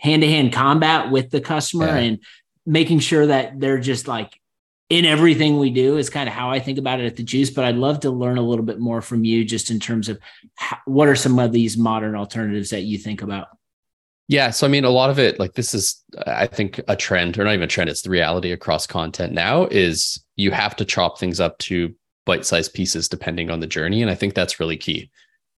hand 0.00 0.22
to 0.22 0.28
hand 0.28 0.52
combat 0.52 1.10
with 1.10 1.30
the 1.30 1.40
customer 1.40 1.86
yeah. 1.86 1.96
and 1.96 2.18
making 2.66 3.00
sure 3.00 3.26
that 3.26 3.58
they're 3.58 3.80
just 3.80 4.08
like 4.08 4.38
in 4.90 5.04
everything 5.04 5.58
we 5.58 5.70
do 5.70 5.96
is 5.96 6.10
kind 6.10 6.28
of 6.28 6.34
how 6.34 6.50
I 6.50 6.58
think 6.58 6.76
about 6.76 7.00
it 7.00 7.06
at 7.06 7.16
the 7.16 7.22
juice. 7.22 7.48
But 7.50 7.64
I'd 7.64 7.76
love 7.76 8.00
to 8.00 8.10
learn 8.10 8.38
a 8.38 8.42
little 8.42 8.64
bit 8.64 8.80
more 8.80 9.00
from 9.00 9.24
you 9.24 9.44
just 9.44 9.70
in 9.70 9.78
terms 9.78 10.08
of 10.08 10.18
how, 10.56 10.78
what 10.84 11.08
are 11.08 11.16
some 11.16 11.38
of 11.38 11.52
these 11.52 11.76
modern 11.76 12.16
alternatives 12.16 12.70
that 12.70 12.82
you 12.82 12.98
think 12.98 13.22
about? 13.22 13.48
Yeah. 14.26 14.50
So, 14.50 14.66
I 14.66 14.70
mean, 14.70 14.84
a 14.84 14.90
lot 14.90 15.10
of 15.10 15.18
it, 15.18 15.40
like 15.40 15.54
this 15.54 15.74
is, 15.74 16.04
I 16.26 16.46
think, 16.46 16.80
a 16.86 16.94
trend, 16.94 17.38
or 17.38 17.44
not 17.44 17.54
even 17.54 17.64
a 17.64 17.68
trend, 17.68 17.90
it's 17.90 18.02
the 18.02 18.10
reality 18.10 18.52
across 18.52 18.86
content 18.86 19.32
now 19.32 19.66
is 19.66 20.24
you 20.36 20.50
have 20.52 20.76
to 20.76 20.84
chop 20.84 21.18
things 21.18 21.40
up 21.40 21.58
to 21.58 21.94
bite 22.26 22.46
sized 22.46 22.74
pieces 22.74 23.08
depending 23.08 23.50
on 23.50 23.60
the 23.60 23.66
journey. 23.66 24.02
And 24.02 24.10
I 24.10 24.14
think 24.14 24.34
that's 24.34 24.60
really 24.60 24.76
key. 24.76 25.10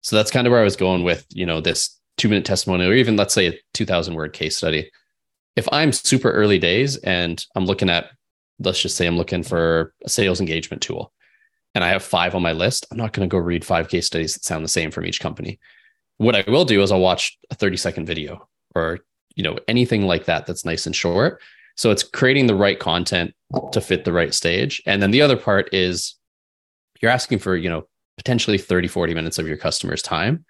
So, 0.01 0.15
that's 0.15 0.31
kind 0.31 0.47
of 0.47 0.51
where 0.51 0.61
I 0.61 0.65
was 0.65 0.77
going 0.77 1.03
with, 1.03 1.25
you 1.29 1.45
know, 1.45 1.59
this 1.59 1.97
two 2.17 2.29
minute 2.29 2.45
testimonial, 2.45 2.91
or 2.91 2.95
even 2.95 3.17
let's 3.17 3.33
say 3.33 3.47
a 3.47 3.59
2000 3.73 4.13
word 4.13 4.33
case 4.33 4.57
study 4.57 4.89
if 5.55 5.67
I'm 5.71 5.91
super 5.91 6.31
early 6.31 6.59
days 6.59 6.97
and 6.97 7.43
I'm 7.55 7.65
looking 7.65 7.89
at, 7.89 8.11
let's 8.59 8.81
just 8.81 8.95
say 8.95 9.07
I'm 9.07 9.17
looking 9.17 9.43
for 9.43 9.93
a 10.05 10.09
sales 10.09 10.39
engagement 10.39 10.81
tool 10.81 11.11
and 11.75 11.83
I 11.83 11.89
have 11.89 12.03
five 12.03 12.35
on 12.35 12.41
my 12.41 12.51
list, 12.51 12.85
I'm 12.91 12.97
not 12.97 13.13
going 13.13 13.27
to 13.27 13.31
go 13.31 13.37
read 13.37 13.65
five 13.65 13.89
case 13.89 14.07
studies 14.07 14.33
that 14.33 14.43
sound 14.43 14.63
the 14.63 14.69
same 14.69 14.91
from 14.91 15.05
each 15.05 15.19
company. 15.19 15.59
What 16.17 16.35
I 16.35 16.43
will 16.47 16.65
do 16.65 16.81
is 16.81 16.91
I'll 16.91 16.99
watch 16.99 17.37
a 17.49 17.55
30 17.55 17.77
second 17.77 18.05
video 18.05 18.47
or, 18.75 18.99
you 19.35 19.43
know, 19.43 19.57
anything 19.67 20.03
like 20.03 20.25
that 20.25 20.45
that's 20.45 20.65
nice 20.65 20.85
and 20.85 20.95
short. 20.95 21.41
So 21.75 21.89
it's 21.89 22.03
creating 22.03 22.47
the 22.47 22.55
right 22.55 22.79
content 22.79 23.33
to 23.71 23.81
fit 23.81 24.05
the 24.05 24.13
right 24.13 24.33
stage. 24.33 24.81
And 24.85 25.01
then 25.01 25.11
the 25.11 25.21
other 25.21 25.37
part 25.37 25.73
is 25.73 26.15
you're 27.01 27.11
asking 27.11 27.39
for, 27.39 27.55
you 27.55 27.69
know, 27.69 27.87
potentially 28.17 28.57
30, 28.57 28.87
40 28.87 29.13
minutes 29.13 29.39
of 29.39 29.47
your 29.47 29.57
customer's 29.57 30.01
time 30.01 30.45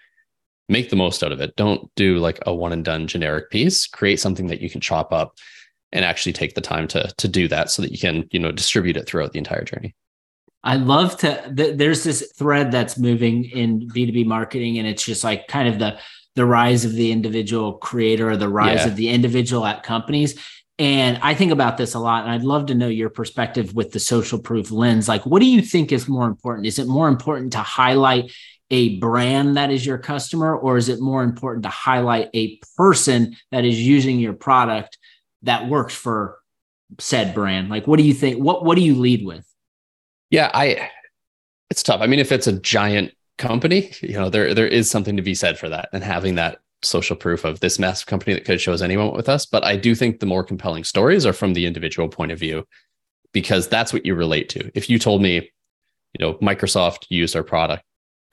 make 0.72 0.90
the 0.90 0.96
most 0.96 1.24
out 1.24 1.32
of 1.32 1.42
it. 1.42 1.56
Don't 1.56 1.94
do 1.96 2.18
like 2.18 2.40
a 2.46 2.54
one 2.54 2.72
and 2.72 2.84
done 2.84 3.08
generic 3.08 3.52
piece. 3.52 3.86
Create 3.86 4.20
something 4.20 4.48
that 4.48 4.62
you 4.62 4.70
can 4.70 4.82
chop 4.82 5.12
up 5.12 5.38
and 5.92 6.06
actually 6.06 6.34
take 6.34 6.56
the 6.56 6.62
time 6.62 6.88
to 6.88 7.14
to 7.18 7.28
do 7.28 7.48
that 7.50 7.70
so 7.70 7.82
that 7.82 7.92
you 7.92 8.00
can, 8.00 8.28
you 8.32 8.40
know, 8.40 8.52
distribute 8.52 8.98
it 8.98 9.06
throughout 9.08 9.34
the 9.34 9.40
entire 9.40 9.64
journey. 9.64 9.94
I 10.64 10.76
love 10.76 11.18
to 11.18 11.54
th- 11.56 11.78
there's 11.78 12.04
this 12.04 12.32
thread 12.38 12.72
that's 12.72 12.98
moving 12.98 13.46
in 13.46 13.90
B2B 13.90 14.26
marketing 14.26 14.78
and 14.78 14.88
it's 14.88 15.04
just 15.04 15.24
like 15.24 15.48
kind 15.48 15.68
of 15.68 15.80
the 15.80 16.00
the 16.36 16.46
rise 16.46 16.86
of 16.86 16.94
the 16.94 17.12
individual 17.12 17.74
creator 17.74 18.30
or 18.30 18.38
the 18.38 18.48
rise 18.48 18.80
yeah. 18.80 18.88
of 18.88 18.96
the 18.96 19.10
individual 19.10 19.66
at 19.66 19.84
companies. 19.84 20.40
And 20.80 21.20
I 21.22 21.36
think 21.36 21.52
about 21.52 21.78
this 21.78 21.94
a 21.94 22.00
lot, 22.00 22.24
and 22.24 22.32
I'd 22.32 22.44
love 22.44 22.68
to 22.68 22.76
know 22.76 22.88
your 22.88 23.10
perspective 23.10 23.76
with 23.76 23.92
the 23.92 24.00
social 24.00 24.40
proof 24.40 24.72
lens. 24.72 25.08
Like, 25.08 25.26
what 25.26 25.40
do 25.40 25.46
you 25.46 25.62
think 25.62 25.92
is 25.92 26.08
more 26.08 26.26
important? 26.26 26.66
Is 26.66 26.80
it 26.80 26.88
more 26.88 27.08
important 27.08 27.52
to 27.54 27.60
highlight 27.60 28.32
a 28.72 28.98
brand 28.98 29.58
that 29.58 29.70
is 29.70 29.86
your 29.86 29.98
customer, 30.00 30.58
or 30.58 30.78
is 30.78 30.90
it 30.90 31.00
more 31.00 31.24
important 31.24 31.64
to 31.64 31.70
highlight 31.70 32.30
a 32.34 32.58
person 32.76 33.36
that 33.52 33.66
is 33.66 33.80
using 33.80 34.20
your 34.20 34.34
product 34.34 34.98
that 35.44 35.68
works 35.70 35.94
for 35.94 36.40
said 37.00 37.36
brand? 37.36 37.70
Like, 37.70 37.86
what 37.86 37.98
do 37.98 38.04
you 38.04 38.14
think? 38.14 38.42
What 38.42 38.66
What 38.66 38.76
do 38.76 38.82
you 38.82 38.96
lead 38.96 39.26
with? 39.26 39.46
Yeah, 40.30 40.50
I. 40.54 40.90
It's 41.70 41.84
tough. 41.84 42.02
I 42.02 42.08
mean, 42.08 42.20
if 42.20 42.32
it's 42.32 42.48
a 42.48 42.60
giant 42.60 43.14
company, 43.38 43.92
you 44.02 44.14
know, 44.14 44.30
there 44.30 44.54
there 44.54 44.68
is 44.68 44.90
something 44.90 45.16
to 45.18 45.22
be 45.22 45.36
said 45.36 45.60
for 45.60 45.70
that, 45.70 45.90
and 45.94 46.04
having 46.04 46.36
that 46.36 46.60
social 46.84 47.16
proof 47.16 47.46
of 47.46 47.60
this 47.60 47.78
massive 47.78 48.08
company 48.08 48.34
that 48.34 48.44
could 48.44 48.60
shows 48.60 48.82
anyone 48.82 49.14
with 49.14 49.30
us. 49.30 49.46
But 49.46 49.64
I 49.64 49.76
do 49.76 49.94
think 49.94 50.20
the 50.20 50.26
more 50.26 50.44
compelling 50.44 50.84
stories 50.84 51.26
are 51.26 51.34
from 51.34 51.54
the 51.54 51.66
individual 51.66 52.10
point 52.10 52.32
of 52.32 52.40
view, 52.40 52.66
because 53.34 53.68
that's 53.68 53.94
what 53.94 54.06
you 54.06 54.16
relate 54.16 54.50
to. 54.50 54.72
If 54.74 54.90
you 54.90 54.98
told 54.98 55.22
me, 55.22 55.36
you 55.36 56.20
know, 56.20 56.34
Microsoft 56.36 57.06
used 57.10 57.36
our 57.36 57.44
product 57.44 57.84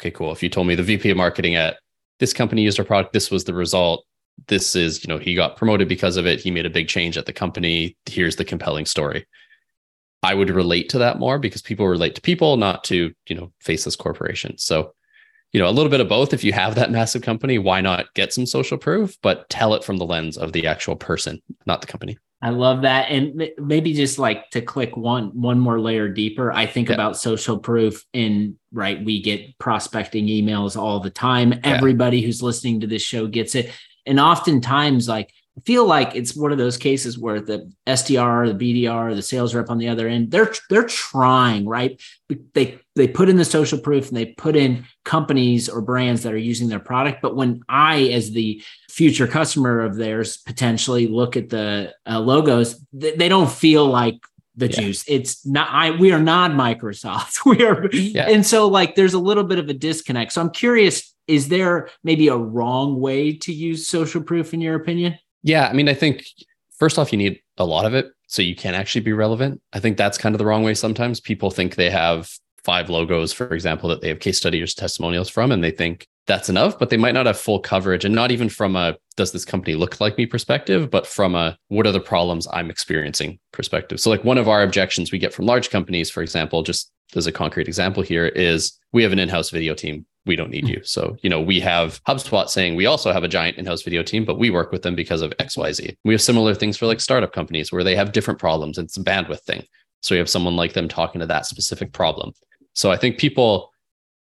okay, 0.01 0.11
cool. 0.11 0.33
If 0.33 0.43
you 0.43 0.49
told 0.49 0.67
me 0.67 0.75
the 0.75 0.83
VP 0.83 1.11
of 1.11 1.17
marketing 1.17 1.57
at 1.57 1.77
this 2.19 2.33
company 2.33 2.63
used 2.63 2.79
our 2.79 2.85
product, 2.85 3.13
this 3.13 3.31
was 3.31 3.45
the 3.45 3.55
result. 3.55 4.05
This 4.47 4.77
is, 4.77 5.03
you 5.03 5.09
know, 5.09 5.19
he 5.19 5.35
got 5.35 5.57
promoted 5.57 5.89
because 5.89 6.17
of 6.17 6.27
it. 6.27 6.41
He 6.41 6.51
made 6.51 6.67
a 6.67 6.71
big 6.71 6.89
change 6.89 7.19
at 7.19 7.27
the 7.27 7.33
company. 7.33 7.97
Here's 8.07 8.37
the 8.37 8.45
compelling 8.45 8.87
story. 8.87 9.27
I 10.23 10.35
would 10.35 10.51
relate 10.51 10.89
to 10.91 10.99
that 10.99 11.19
more 11.19 11.39
because 11.39 11.63
people 11.63 11.87
relate 11.87 12.15
to 12.17 12.21
people, 12.21 12.57
not 12.57 12.85
to, 12.85 13.13
you 13.29 13.35
know, 13.35 13.53
faceless 13.61 13.97
corporations. 13.97 14.65
So, 14.65 14.95
you 15.53 15.61
know, 15.61 15.69
a 15.69 15.73
little 15.73 15.91
bit 15.91 16.01
of 16.01 16.09
both. 16.09 16.33
If 16.33 16.45
you 16.45 16.53
have 16.53 16.75
that 16.75 16.91
massive 16.91 17.23
company, 17.23 17.59
why 17.59 17.81
not 17.81 18.13
get 18.15 18.33
some 18.33 18.47
social 18.47 18.79
proof, 18.79 19.17
but 19.23 19.49
tell 19.49 19.75
it 19.75 19.85
from 19.85 19.97
the 19.97 20.07
lens 20.07 20.37
of 20.37 20.53
the 20.53 20.67
actual 20.67 20.97
person, 20.97 21.41
not 21.67 21.81
the 21.81 21.87
company. 21.87 22.19
I 22.41 22.51
love 22.51 22.83
that. 22.83 23.11
And 23.11 23.51
maybe 23.59 23.95
just 23.95 24.19
like 24.19 24.51
to 24.51 24.61
click 24.61 24.97
one 24.97 25.41
one 25.41 25.59
more 25.59 25.81
layer 25.81 26.09
deeper, 26.09 26.53
I 26.53 26.67
think 26.67 26.89
yeah. 26.89 26.95
about 26.95 27.17
social 27.17 27.59
proof 27.59 28.05
in 28.13 28.57
right. 28.73 29.05
We 29.05 29.21
get 29.21 29.59
prospecting 29.59 30.27
emails 30.27 30.77
all 30.77 31.01
the 31.01 31.11
time. 31.11 31.53
Yeah. 31.53 31.61
Everybody 31.65 32.23
who's 32.23 32.43
listening 32.43 32.81
to 32.81 32.87
this 32.87 33.03
show 33.03 33.27
gets 33.27 33.55
it. 33.55 33.73
And 34.07 34.21
oftentimes, 34.21 35.09
like 35.09 35.33
feel 35.65 35.87
like 35.87 36.15
it's 36.15 36.37
one 36.37 36.53
of 36.53 36.59
those 36.59 36.77
cases 36.77 37.19
where 37.19 37.41
the 37.41 37.71
SDR, 37.87 38.59
the 38.59 38.85
BDR, 38.85 39.15
the 39.15 39.23
sales 39.23 39.55
rep 39.55 39.71
on 39.71 39.79
the 39.79 39.89
other 39.89 40.09
end, 40.09 40.31
they're 40.31 40.53
they're 40.71 40.85
trying, 40.85 41.67
right? 41.67 42.01
They 42.55 42.79
they 42.95 43.09
put 43.09 43.29
in 43.29 43.37
the 43.37 43.45
social 43.45 43.79
proof 43.79 44.09
and 44.09 44.17
they 44.17 44.27
put 44.27 44.57
in 44.57 44.85
companies 45.05 45.69
or 45.69 45.81
brands 45.81 46.23
that 46.23 46.33
are 46.33 46.39
using 46.39 46.69
their 46.69 46.81
product. 46.81 47.23
But 47.23 47.37
when 47.37 47.63
I, 47.69 48.09
as 48.09 48.33
the 48.33 48.63
future 48.91 49.27
customer 49.27 49.81
of 49.81 49.97
theirs, 49.97 50.39
potentially 50.39 51.07
look 51.07 51.37
at 51.37 51.49
the 51.49 51.95
uh, 52.09 52.21
logos, 52.21 52.85
they, 52.93 53.17
they 53.17 53.29
don't 53.29 53.51
feel 53.51 53.87
like 53.87 54.19
the 54.57 54.69
yeah. 54.69 54.81
juice. 54.81 55.05
It's 55.09 55.47
not 55.47 55.69
I 55.71 55.93
we 55.93 56.13
are 56.13 56.21
not 56.21 56.51
Microsoft. 56.51 57.39
We 57.47 57.65
are 57.65 57.89
yeah. 57.93 58.29
and 58.29 58.45
so 58.45 58.69
like 58.69 58.95
there's 58.95 59.15
a 59.15 59.19
little 59.19 59.45
bit 59.45 59.59
of 59.59 59.69
a 59.69 59.75
disconnect. 59.75 60.33
So 60.33 60.41
I'm 60.41 60.51
curious 60.51 61.15
is 61.29 61.49
there 61.49 61.91
maybe 62.03 62.29
a 62.29 62.37
wrong 62.37 62.99
way 62.99 63.35
to 63.35 63.53
use 63.53 63.87
social 63.87 64.23
proof 64.23 64.55
in 64.55 64.61
your 64.61 64.75
opinion? 64.75 65.19
Yeah, 65.43 65.69
I 65.69 65.73
mean, 65.73 65.89
I 65.89 65.95
think 65.95 66.25
first 66.79 66.99
off, 66.99 67.13
you 67.13 67.19
need 67.19 67.41
a 67.57 67.65
lot 67.65 67.85
of 67.85 67.95
it 67.95 68.11
so 68.27 68.43
you 68.43 68.55
can 68.55 68.75
actually 68.75 69.01
be 69.01 69.13
relevant. 69.13 69.61
I 69.73 69.81
think 69.81 69.97
that's 69.97 70.19
kind 70.19 70.35
of 70.35 70.39
the 70.39 70.47
wrong 70.47 70.63
way 70.63 70.75
sometimes. 70.75 71.21
People 71.21 71.51
think 71.51 71.75
they 71.75 71.91
have 71.91 72.31
five 72.65 72.91
logos, 72.91 73.33
for 73.33 73.55
example, 73.55 73.89
that 73.89 74.01
they 74.01 74.09
have 74.09 74.21
case 74.21 74.37
studies 74.37 74.73
or 74.73 74.77
testimonials 74.77 75.29
from, 75.29 75.51
and 75.51 75.65
they 75.65 75.71
think 75.71 76.07
that's 76.27 76.51
enough, 76.51 76.79
but 76.79 76.91
they 76.91 76.97
might 76.99 77.15
not 77.15 77.25
have 77.25 77.39
full 77.39 77.59
coverage 77.59 78.05
and 78.05 78.15
not 78.15 78.31
even 78.31 78.49
from 78.49 78.77
a 78.77 78.95
does 79.17 79.33
this 79.33 79.45
company 79.45 79.75
look 79.75 80.01
like 80.01 80.19
me 80.19 80.27
perspective, 80.27 80.91
but 80.91 81.07
from 81.07 81.35
a 81.35 81.57
what 81.69 81.87
are 81.87 81.93
the 81.93 82.01
problems 82.01 82.47
I'm 82.53 82.71
experiencing 82.71 83.39
perspective. 83.53 83.99
So, 83.99 84.11
like 84.11 84.23
one 84.23 84.39
of 84.39 84.49
our 84.49 84.63
objections 84.63 85.11
we 85.11 85.19
get 85.19 85.33
from 85.33 85.47
large 85.47 85.71
companies, 85.71 86.11
for 86.11 86.23
example, 86.23 86.63
just 86.63 86.93
as 87.17 87.27
a 87.27 87.33
concrete 87.33 87.67
example 87.67 88.03
here, 88.03 88.27
is 88.27 88.79
we 88.93 89.03
have 89.03 89.13
an 89.13 89.19
in 89.19 89.31
house 89.31 89.51
video 89.51 89.75
team. 89.75 90.05
We 90.29 90.37
don't 90.37 90.51
need 90.51 90.69
you. 90.69 90.81
So, 90.85 91.17
you 91.23 91.29
know, 91.29 91.41
we 91.41 91.59
have 91.61 92.01
HubSpot 92.05 92.49
saying 92.49 92.77
we 92.77 92.87
also 92.87 93.13
have 93.13 93.25
a 93.25 93.29
giant 93.29 93.59
in 93.59 93.67
house 93.67 93.83
video 93.83 94.05
team, 94.05 94.25
but 94.25 94.39
we 94.39 94.51
work 94.51 94.71
with 94.71 94.83
them 94.83 94.95
because 94.95 95.23
of 95.23 95.33
XYZ. 95.39 95.97
We 96.05 96.15
have 96.15 96.23
similar 96.23 96.55
things 96.55 96.77
for 96.77 96.87
like 96.87 97.01
startup 97.01 97.33
companies 97.33 97.73
where 97.73 97.83
they 97.83 97.97
have 97.97 98.13
different 98.13 98.39
problems. 98.39 98.79
It's 98.79 98.97
a 98.97 99.03
bandwidth 99.03 99.41
thing. 99.41 99.65
So, 100.03 100.15
we 100.15 100.19
have 100.19 100.31
someone 100.31 100.55
like 100.55 100.75
them 100.75 100.87
talking 100.87 101.21
to 101.21 101.27
that 101.27 101.47
specific 101.47 101.93
problem. 101.93 102.33
So, 102.75 102.93
I 102.93 102.97
think 102.97 103.19
people 103.19 103.73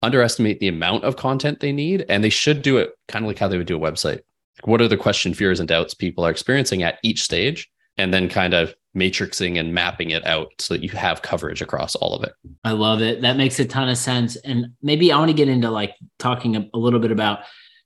underestimate 0.01 0.59
the 0.59 0.67
amount 0.67 1.05
of 1.05 1.15
content 1.15 1.61
they 1.61 1.71
need 1.71 2.05
and 2.09 2.21
they 2.21 2.29
should 2.29 2.61
do 2.61 2.75
it 2.77 2.91
kind 3.07 3.23
of 3.23 3.27
like 3.27 3.39
how 3.39 3.47
they 3.47 3.57
would 3.57 3.67
do 3.67 3.77
a 3.77 3.79
website 3.79 4.19
what 4.65 4.81
are 4.81 4.87
the 4.87 4.97
question 4.97 5.33
fears 5.33 5.59
and 5.59 5.67
doubts 5.67 5.93
people 5.93 6.25
are 6.25 6.29
experiencing 6.29 6.83
at 6.83 6.99
each 7.03 7.23
stage 7.23 7.69
and 7.97 8.13
then 8.13 8.29
kind 8.29 8.53
of 8.53 8.73
matrixing 8.95 9.59
and 9.59 9.73
mapping 9.73 10.11
it 10.11 10.25
out 10.25 10.49
so 10.59 10.73
that 10.73 10.83
you 10.83 10.89
have 10.89 11.21
coverage 11.21 11.61
across 11.61 11.95
all 11.95 12.13
of 12.13 12.23
it. 12.23 12.33
I 12.63 12.71
love 12.71 13.01
it. 13.01 13.21
That 13.21 13.37
makes 13.37 13.59
a 13.59 13.65
ton 13.65 13.89
of 13.89 13.97
sense. 13.97 14.35
And 14.37 14.67
maybe 14.81 15.11
i 15.11 15.17
want 15.17 15.29
to 15.29 15.33
get 15.33 15.49
into 15.49 15.69
like 15.69 15.95
talking 16.19 16.55
a, 16.55 16.69
a 16.73 16.77
little 16.77 16.99
bit 16.99 17.11
about 17.11 17.39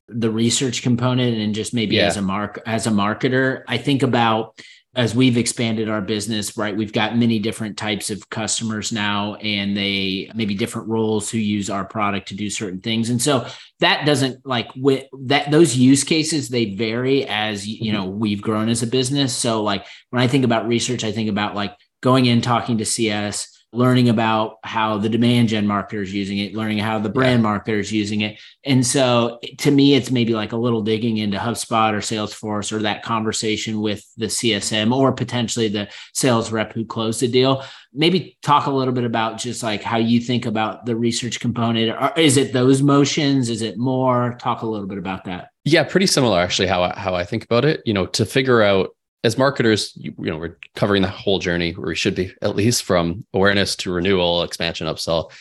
the 0.09 0.29
research 0.29 0.83
component 0.83 1.37
and 1.37 1.53
just 1.53 1.73
maybe 1.73 1.97
yeah. 1.97 2.07
as 2.07 2.17
a 2.17 2.21
mark 2.21 2.61
as 2.65 2.87
a 2.87 2.89
marketer 2.89 3.63
i 3.67 3.77
think 3.77 4.03
about 4.03 4.57
as 4.97 5.13
we've 5.13 5.37
expanded 5.37 5.89
our 5.89 6.01
business, 6.01 6.57
right, 6.57 6.75
we've 6.75 6.91
got 6.91 7.15
many 7.15 7.37
different 7.37 7.77
types 7.77 8.09
of 8.09 8.27
customers 8.31 8.91
now, 8.91 9.35
and 9.35 9.77
they 9.77 10.31
maybe 10.33 10.55
different 10.55 10.89
roles 10.89 11.29
who 11.29 11.37
use 11.37 11.69
our 11.69 11.85
product 11.85 12.27
to 12.29 12.35
do 12.35 12.49
certain 12.49 12.81
things. 12.81 13.11
And 13.11 13.21
so 13.21 13.45
that 13.79 14.07
doesn't 14.07 14.43
like 14.43 14.69
with 14.75 15.05
that 15.25 15.51
those 15.51 15.77
use 15.77 16.03
cases 16.03 16.49
they 16.49 16.73
vary 16.73 17.25
as 17.25 17.67
you 17.67 17.93
know 17.93 18.07
mm-hmm. 18.07 18.19
we've 18.19 18.41
grown 18.41 18.69
as 18.69 18.81
a 18.81 18.87
business. 18.87 19.35
So 19.35 19.61
like 19.61 19.85
when 20.09 20.21
I 20.21 20.27
think 20.27 20.43
about 20.43 20.67
research, 20.67 21.03
I 21.03 21.11
think 21.11 21.29
about 21.29 21.53
like 21.53 21.77
going 22.01 22.25
in 22.25 22.41
talking 22.41 22.79
to 22.79 22.85
CS 22.85 23.56
learning 23.73 24.07
about 24.07 24.57
how 24.63 24.97
the 24.97 25.09
demand 25.09 25.49
gen 25.49 25.67
marketer 25.67 26.01
is 26.01 26.13
using 26.13 26.37
it, 26.37 26.55
learning 26.55 26.77
how 26.77 26.97
the 26.99 27.09
brand 27.09 27.43
yeah. 27.43 27.49
marketer 27.49 27.79
is 27.79 27.91
using 27.91 28.21
it. 28.21 28.39
And 28.63 28.85
so 28.85 29.39
to 29.59 29.71
me, 29.71 29.93
it's 29.93 30.09
maybe 30.09 30.33
like 30.33 30.53
a 30.53 30.57
little 30.57 30.81
digging 30.81 31.17
into 31.17 31.37
HubSpot 31.37 31.93
or 31.93 31.97
Salesforce 31.97 32.71
or 32.71 32.79
that 32.83 33.03
conversation 33.03 33.81
with 33.81 34.05
the 34.15 34.27
CSM 34.27 34.95
or 34.95 35.11
potentially 35.11 35.67
the 35.67 35.89
sales 36.13 36.51
rep 36.51 36.71
who 36.73 36.85
closed 36.85 37.19
the 37.19 37.27
deal. 37.27 37.63
Maybe 37.93 38.37
talk 38.41 38.67
a 38.67 38.71
little 38.71 38.93
bit 38.93 39.03
about 39.03 39.37
just 39.37 39.63
like 39.63 39.83
how 39.83 39.97
you 39.97 40.21
think 40.21 40.45
about 40.45 40.85
the 40.85 40.95
research 40.95 41.39
component. 41.39 42.17
Is 42.17 42.37
it 42.37 42.53
those 42.53 42.81
motions? 42.81 43.49
Is 43.49 43.61
it 43.61 43.77
more? 43.77 44.37
Talk 44.39 44.61
a 44.61 44.67
little 44.67 44.87
bit 44.87 44.97
about 44.97 45.25
that. 45.25 45.49
Yeah, 45.65 45.83
pretty 45.83 46.07
similar 46.07 46.39
actually 46.39 46.67
how 46.67 46.83
I, 46.83 46.97
how 46.97 47.15
I 47.15 47.25
think 47.25 47.43
about 47.43 47.65
it. 47.65 47.81
You 47.85 47.93
know, 47.93 48.05
to 48.07 48.25
figure 48.25 48.61
out 48.61 48.91
as 49.23 49.37
marketers, 49.37 49.93
you, 49.95 50.13
you, 50.19 50.25
know, 50.25 50.37
we're 50.37 50.57
covering 50.75 51.01
the 51.01 51.07
whole 51.07 51.39
journey 51.39 51.71
where 51.71 51.87
we 51.87 51.95
should 51.95 52.15
be, 52.15 52.33
at 52.41 52.55
least 52.55 52.83
from 52.83 53.25
awareness 53.33 53.75
to 53.77 53.91
renewal, 53.91 54.43
expansion, 54.43 54.87
upsell. 54.87 55.31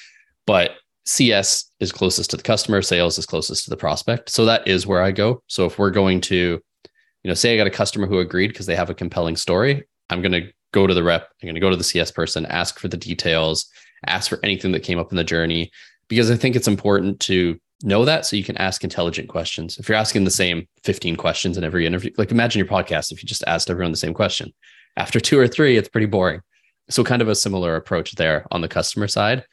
But 0.47 0.73
CS 1.05 1.71
is 1.79 1.93
closest 1.93 2.31
to 2.31 2.37
the 2.37 2.43
customer, 2.43 2.83
sales 2.83 3.19
is 3.19 3.27
closest 3.27 3.65
to 3.65 3.71
the 3.71 3.77
prospect. 3.77 4.31
So 4.31 4.45
that 4.45 4.67
is 4.67 4.87
where 4.87 5.03
I 5.03 5.13
go. 5.13 5.43
So 5.47 5.67
if 5.67 5.79
we're 5.79 5.91
going 5.91 6.21
to, 6.23 6.37
you 6.37 7.29
know, 7.29 7.35
say 7.35 7.55
I 7.55 7.57
got 7.57 7.67
a 7.67 7.71
customer 7.71 8.07
who 8.07 8.19
agreed 8.19 8.49
because 8.49 8.67
they 8.67 8.77
have 8.77 8.91
a 8.91 8.95
compelling 8.95 9.37
story, 9.37 9.85
I'm 10.11 10.23
going 10.23 10.33
to 10.33 10.51
go 10.73 10.87
to 10.87 10.95
the 10.95 11.03
rep, 11.03 11.29
I'm 11.43 11.47
going 11.47 11.55
to 11.55 11.61
go 11.61 11.71
to 11.71 11.77
the 11.77 11.85
CS 11.85 12.11
person, 12.11 12.47
ask 12.47 12.79
for 12.79 12.89
the 12.89 12.97
details, 12.97 13.67
ask 14.07 14.29
for 14.29 14.41
anything 14.43 14.73
that 14.73 14.83
came 14.83 14.99
up 14.99 15.11
in 15.11 15.17
the 15.17 15.25
journey, 15.25 15.71
because 16.09 16.31
I 16.31 16.37
think 16.37 16.57
it's 16.57 16.69
important 16.69 17.21
to 17.21 17.59
know 17.83 18.05
that 18.05 18.25
so 18.25 18.37
you 18.37 18.45
can 18.45 18.57
ask 18.57 18.83
intelligent 18.85 19.29
questions. 19.29 19.79
If 19.79 19.89
you're 19.89 19.99
asking 19.99 20.25
the 20.25 20.31
same 20.31 20.67
15 20.85 21.17
questions 21.17 21.59
in 21.59 21.65
every 21.65 21.87
interview, 21.87 22.11
like 22.17 22.31
imagine 22.31 22.59
your 22.59 22.69
podcast 22.69 23.13
if 23.13 23.23
you 23.23 23.29
just 23.29 23.45
asked 23.47 23.71
everyone 23.71 23.93
the 23.93 23.99
same 23.99 24.15
question. 24.15 24.53
After 24.97 25.21
two 25.21 25.39
or 25.39 25.47
three, 25.47 25.77
it's 25.77 25.89
pretty 25.89 26.07
boring. 26.07 26.41
So, 26.89 27.05
kind 27.05 27.21
of 27.21 27.29
a 27.29 27.35
similar 27.35 27.77
approach 27.77 28.13
there 28.15 28.47
on 28.51 28.61
the 28.61 28.69
customer 28.69 29.09
side. 29.09 29.45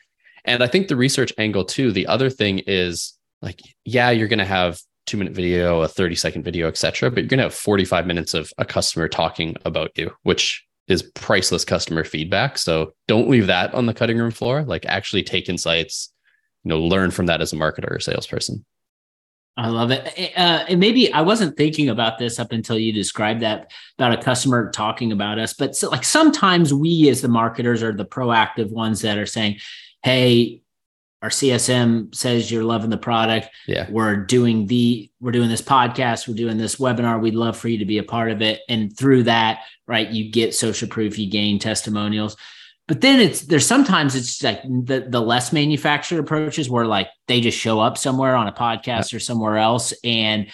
And 0.45 0.63
I 0.63 0.67
think 0.67 0.87
the 0.87 0.95
research 0.95 1.33
angle 1.37 1.65
too, 1.65 1.91
the 1.91 2.07
other 2.07 2.29
thing 2.29 2.59
is 2.59 3.17
like, 3.41 3.59
yeah, 3.85 4.09
you're 4.11 4.27
going 4.27 4.39
to 4.39 4.45
have 4.45 4.79
two 5.05 5.17
minute 5.17 5.33
video, 5.33 5.81
a 5.81 5.87
30 5.87 6.15
second 6.15 6.43
video, 6.43 6.67
etc. 6.67 7.09
But 7.09 7.23
you're 7.23 7.29
going 7.29 7.39
to 7.39 7.43
have 7.43 7.53
45 7.53 8.05
minutes 8.05 8.33
of 8.33 8.51
a 8.57 8.65
customer 8.65 9.07
talking 9.07 9.55
about 9.65 9.97
you, 9.97 10.11
which 10.23 10.65
is 10.87 11.03
priceless 11.15 11.65
customer 11.65 12.03
feedback. 12.03 12.57
So 12.57 12.93
don't 13.07 13.29
leave 13.29 13.47
that 13.47 13.73
on 13.73 13.85
the 13.85 13.93
cutting 13.93 14.17
room 14.17 14.31
floor. 14.31 14.63
Like 14.63 14.85
actually 14.85 15.23
take 15.23 15.49
insights, 15.49 16.12
you 16.63 16.69
know 16.69 16.79
learn 16.79 17.11
from 17.11 17.25
that 17.25 17.41
as 17.41 17.53
a 17.53 17.55
marketer 17.55 17.91
or 17.91 17.99
salesperson 17.99 18.63
I 19.55 19.67
love 19.67 19.91
it. 19.91 20.07
Uh, 20.35 20.65
and 20.67 20.79
maybe 20.79 21.13
I 21.13 21.21
wasn't 21.21 21.55
thinking 21.55 21.89
about 21.89 22.17
this 22.17 22.39
up 22.39 22.51
until 22.51 22.77
you 22.79 22.91
described 22.91 23.41
that 23.41 23.71
about 23.99 24.17
a 24.17 24.21
customer 24.21 24.71
talking 24.71 25.11
about 25.11 25.37
us. 25.37 25.53
But 25.53 25.75
so, 25.75 25.89
like 25.89 26.03
sometimes 26.03 26.73
we, 26.73 27.07
as 27.09 27.21
the 27.21 27.27
marketers, 27.27 27.83
are 27.83 27.93
the 27.93 28.05
proactive 28.05 28.71
ones 28.71 29.01
that 29.01 29.19
are 29.19 29.27
saying, 29.27 29.59
"Hey, 30.01 30.63
our 31.21 31.29
CSM 31.29 32.15
says 32.15 32.51
you're 32.51 32.63
loving 32.63 32.89
the 32.89 32.97
product. 32.97 33.49
Yeah, 33.67 33.87
we're 33.91 34.15
doing 34.15 34.65
the 34.65 35.11
we're 35.19 35.31
doing 35.31 35.49
this 35.49 35.61
podcast, 35.61 36.27
we're 36.27 36.33
doing 36.33 36.57
this 36.57 36.77
webinar. 36.77 37.21
We'd 37.21 37.35
love 37.35 37.55
for 37.55 37.67
you 37.67 37.77
to 37.77 37.85
be 37.85 37.99
a 37.99 38.03
part 38.03 38.31
of 38.31 38.41
it." 38.41 38.61
And 38.69 38.97
through 38.97 39.23
that, 39.23 39.59
right, 39.85 40.09
you 40.09 40.31
get 40.31 40.55
social 40.55 40.87
proof, 40.87 41.19
you 41.19 41.29
gain 41.29 41.59
testimonials 41.59 42.37
but 42.87 43.01
then 43.01 43.19
it's 43.19 43.41
there's 43.41 43.65
sometimes 43.65 44.15
it's 44.15 44.43
like 44.43 44.61
the 44.63 45.05
the 45.07 45.21
less 45.21 45.53
manufactured 45.53 46.19
approaches 46.19 46.69
where 46.69 46.85
like 46.85 47.07
they 47.27 47.39
just 47.39 47.57
show 47.57 47.79
up 47.79 47.97
somewhere 47.97 48.35
on 48.35 48.47
a 48.47 48.51
podcast 48.51 49.13
or 49.13 49.19
somewhere 49.19 49.57
else 49.57 49.93
and 50.03 50.47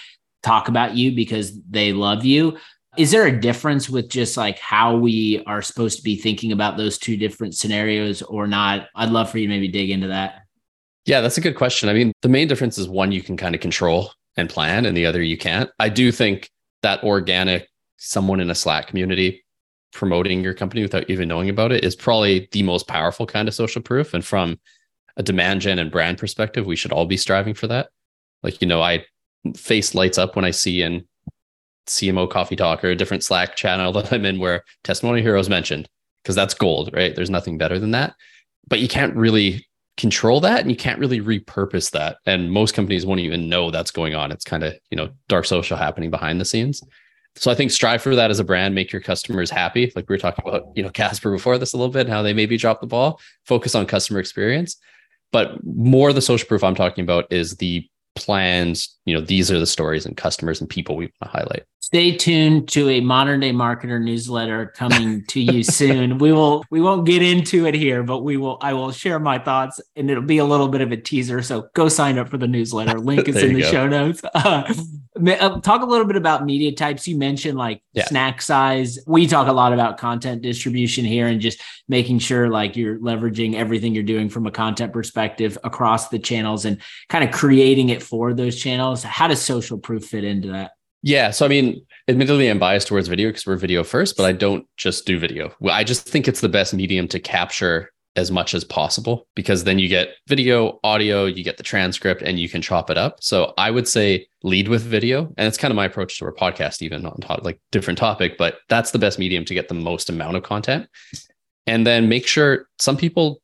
talk 0.44 0.68
about 0.68 0.96
you 0.96 1.16
because 1.16 1.60
they 1.70 1.92
love 1.92 2.24
you. 2.24 2.58
Is 2.98 3.12
there 3.12 3.26
a 3.26 3.40
difference 3.40 3.90
with 3.90 4.10
just 4.10 4.38
like 4.38 4.60
how 4.60 4.96
we 4.96 5.44
are 5.48 5.62
supposed 5.62 5.98
to 5.98 6.04
be 6.04 6.16
thinking 6.16 6.52
about 6.52 6.78
those 6.78 6.98
two 6.98 7.18
different 7.18 7.56
scenarios 7.56 8.22
or 8.22 8.48
not? 8.48 8.88
I'd 8.96 9.10
love 9.10 9.30
for 9.30 9.38
you 9.38 9.48
to 9.48 9.54
maybe 9.54 9.68
dig 9.68 9.90
into 9.90 10.08
that. 10.08 10.42
Yeah 11.06 11.22
that's 11.22 11.38
a 11.38 11.42
good 11.42 11.56
question. 11.56 11.90
I 11.90 11.94
mean 11.94 12.12
the 12.22 12.30
main 12.30 12.48
difference 12.48 12.78
is 12.78 12.88
one 12.88 13.12
you 13.12 13.24
can 13.24 13.38
kind 13.38 13.56
of 13.56 13.62
control 13.62 14.12
and 14.38 14.50
plan 14.50 14.86
and 14.86 14.96
the 14.96 15.08
other 15.08 15.22
you 15.22 15.38
can't. 15.38 15.70
I 15.80 15.90
do 15.90 16.12
think 16.12 16.50
that 16.84 17.04
organic 17.04 17.68
someone 17.98 18.40
in 18.40 18.50
a 18.50 18.56
slack 18.56 18.88
community 18.88 19.44
promoting 19.92 20.44
your 20.44 20.54
company 20.54 20.82
without 20.82 21.10
even 21.10 21.28
knowing 21.28 21.50
about 21.50 21.72
it 21.72 21.84
is 21.84 21.96
probably 21.96 22.48
the 22.52 22.64
most 22.64 22.88
powerful 22.88 23.26
kind 23.26 23.48
of 23.48 23.54
social 23.54 23.82
proof. 23.82 24.14
And 24.14 24.24
from 24.24 24.60
a 25.18 25.24
demand 25.24 25.62
gen 25.62 25.80
and 25.80 25.92
brand 25.92 26.18
perspective, 26.18 26.66
we 26.66 26.76
should 26.76 26.92
all 26.92 27.06
be 27.06 27.18
striving 27.18 27.54
for 27.54 27.68
that. 27.68 27.90
Like, 28.44 28.62
you 28.62 28.68
know, 28.68 28.82
I 28.82 29.06
face 29.56 29.96
lights 29.96 30.18
up 30.18 30.36
when 30.36 30.46
I 30.46 30.52
see 30.52 30.82
in 30.82 31.08
CMO 31.88 32.30
Coffee 32.30 32.56
Talk 32.56 32.84
or 32.84 32.90
a 32.90 32.96
different 32.96 33.24
Slack 33.24 33.56
channel 33.56 33.92
that 33.94 34.14
I'm 34.14 34.26
in 34.26 34.40
where 34.40 34.64
Testimonial 34.84 35.24
Hero's 35.24 35.50
mentioned, 35.50 35.90
because 36.24 36.36
that's 36.36 36.54
gold, 36.54 36.92
right? 36.94 37.16
There's 37.16 37.30
nothing 37.30 37.58
better 37.58 37.80
than 37.80 37.92
that. 37.92 38.16
But 38.68 38.80
you 38.80 38.88
can't 38.88 39.16
really 39.16 39.66
control 39.98 40.40
that 40.40 40.62
and 40.62 40.70
you 40.70 40.78
can't 40.78 41.00
really 41.00 41.20
repurpose 41.20 41.92
that. 41.92 42.18
And 42.26 42.52
most 42.52 42.74
companies 42.74 43.06
won't 43.06 43.20
even 43.20 43.50
know 43.50 43.72
that's 43.72 43.92
going 43.92 44.16
on. 44.16 44.32
It's 44.32 44.46
kind 44.46 44.64
of, 44.64 44.74
you 44.90 44.96
know, 44.96 45.10
dark 45.28 45.46
social 45.46 45.76
happening 45.76 46.10
behind 46.10 46.40
the 46.40 46.46
scenes. 46.46 46.82
So 47.36 47.50
I 47.52 47.56
think 47.56 47.72
strive 47.72 48.02
for 48.02 48.16
that 48.16 48.32
as 48.32 48.40
a 48.40 48.44
brand, 48.44 48.76
make 48.76 48.92
your 48.92 49.02
customers 49.02 49.50
happy. 49.50 49.92
Like 49.96 50.10
we 50.10 50.14
were 50.14 50.20
talking 50.20 50.46
about, 50.46 50.68
you 50.76 50.84
know, 50.84 50.90
Casper 50.90 51.32
before 51.32 51.58
this 51.58 51.74
a 51.74 51.78
little 51.78 51.92
bit, 51.92 52.10
how 52.10 52.22
they 52.22 52.34
maybe 52.34 52.58
drop 52.58 52.82
the 52.82 52.88
ball, 52.88 53.20
focus 53.46 53.76
on 53.76 53.86
customer 53.86 54.20
experience. 54.20 54.76
But 55.32 55.64
more 55.64 56.12
the 56.12 56.22
social 56.22 56.48
proof 56.48 56.64
I'm 56.64 56.76
talking 56.76 57.04
about 57.04 57.32
is 57.32 57.56
the 57.58 57.88
plans, 58.16 58.98
you 59.06 59.14
know, 59.14 59.22
these 59.22 59.52
are 59.52 59.60
the 59.60 59.68
stories 59.68 60.06
and 60.06 60.18
customers 60.18 60.60
and 60.60 60.70
people 60.70 60.96
we 60.96 61.06
want 61.06 61.14
to 61.24 61.28
highlight 61.30 61.64
stay 61.80 62.16
tuned 62.16 62.68
to 62.68 62.90
a 62.90 63.02
modern 63.02 63.40
day 63.40 63.52
marketer 63.52 64.02
newsletter 64.02 64.68
coming 64.76 65.26
to 65.26 65.40
you 65.40 65.64
soon. 65.80 66.18
We 66.18 66.32
will 66.32 66.64
we 66.70 66.82
won't 66.82 67.06
get 67.06 67.22
into 67.22 67.66
it 67.66 67.74
here, 67.74 68.04
but 68.04 68.24
we 68.24 68.38
will 68.38 68.58
I 68.62 68.74
will 68.74 68.92
share 68.92 69.20
my 69.20 69.40
thoughts 69.40 69.82
and 69.96 70.10
it'll 70.10 70.24
be 70.24 70.38
a 70.38 70.46
little 70.46 70.68
bit 70.68 70.82
of 70.82 70.92
a 70.92 70.98
teaser. 70.98 71.42
So 71.42 71.70
go 71.74 71.90
sign 71.90 72.18
up 72.18 72.30
for 72.30 72.38
the 72.38 72.48
newsletter. 72.48 73.00
Link 73.00 73.28
is 73.28 73.38
in 73.38 73.54
the 73.54 73.62
go. 73.62 73.72
show 73.72 73.88
notes. 73.88 74.22
Uh, 75.20 75.60
talk 75.60 75.82
a 75.82 75.86
little 75.86 76.06
bit 76.08 76.16
about 76.16 76.46
media 76.46 76.72
types. 76.72 77.06
You 77.06 77.18
mentioned 77.18 77.58
like 77.58 77.82
yeah. 77.92 78.06
snack 78.06 78.42
size. 78.42 78.98
We 79.06 79.28
talk 79.28 79.50
a 79.50 79.52
lot 79.52 79.74
about 79.74 79.98
content 79.98 80.42
distribution 80.42 81.04
here 81.04 81.28
and 81.28 81.42
just 81.42 81.62
making 81.90 82.20
sure 82.20 82.48
like 82.48 82.78
you're 82.78 82.98
leveraging 83.00 83.56
everything 83.56 83.94
you're 83.94 84.04
doing 84.04 84.30
from 84.30 84.48
a 84.48 84.52
content 84.52 84.94
perspective 84.94 85.58
across 85.66 86.08
the 86.08 86.20
channels 86.20 86.64
and 86.64 86.80
kind 87.10 87.26
of 87.26 87.32
creating 87.32 87.90
it 87.90 88.02
for 88.02 88.34
those 88.34 88.56
channels. 88.56 89.04
How 89.04 89.28
does 89.28 89.42
social 89.42 89.78
proof 89.78 90.06
fit 90.06 90.24
into 90.24 90.54
that? 90.54 90.72
Yeah. 91.02 91.32
So, 91.32 91.46
I 91.46 91.50
mean, 91.50 91.86
admittedly, 92.08 92.50
I'm 92.50 92.60
biased 92.60 92.88
towards 92.88 93.08
video 93.08 93.30
because 93.30 93.46
we're 93.46 93.56
video 93.56 93.84
first, 93.84 94.18
but 94.18 94.26
I 94.26 94.32
don't 94.34 94.68
just 94.78 95.06
do 95.06 95.18
video. 95.18 95.54
I 95.70 95.84
just 95.84 96.08
think 96.08 96.28
it's 96.28 96.42
the 96.42 96.50
best 96.50 96.74
medium 96.74 97.08
to 97.10 97.20
capture 97.20 97.92
as 98.16 98.32
much 98.32 98.54
as 98.54 98.66
possible 98.66 99.28
because 99.36 99.64
then 99.64 99.80
you 99.80 99.88
get 99.88 100.10
video, 100.28 100.80
audio, 100.84 101.26
you 101.26 101.44
get 101.44 101.58
the 101.58 101.64
transcript, 101.64 102.22
and 102.22 102.38
you 102.38 102.50
can 102.50 102.62
chop 102.62 102.90
it 102.90 102.98
up. 102.98 103.18
So 103.22 103.54
I 103.58 103.72
would 103.72 103.88
say 103.88 104.28
lead 104.44 104.68
with 104.68 104.82
video. 104.82 105.34
And 105.38 105.48
it's 105.48 105.58
kind 105.58 105.72
of 105.72 105.76
my 105.76 105.86
approach 105.86 106.20
to 106.20 106.26
our 106.26 106.34
podcast, 106.34 106.82
even 106.82 107.06
on 107.06 107.18
top, 107.22 107.44
like 107.44 107.62
different 107.72 107.98
topic, 107.98 108.38
but 108.38 108.58
that's 108.68 108.92
the 108.92 109.00
best 109.00 109.20
medium 109.20 109.46
to 109.46 109.54
get 109.54 109.70
the 109.70 109.74
most 109.74 110.10
amount 110.10 110.36
of 110.36 110.44
content. 110.44 110.88
And 111.66 111.88
then 111.88 112.10
make 112.10 112.28
sure 112.28 112.68
some 112.80 112.98
people 112.98 113.42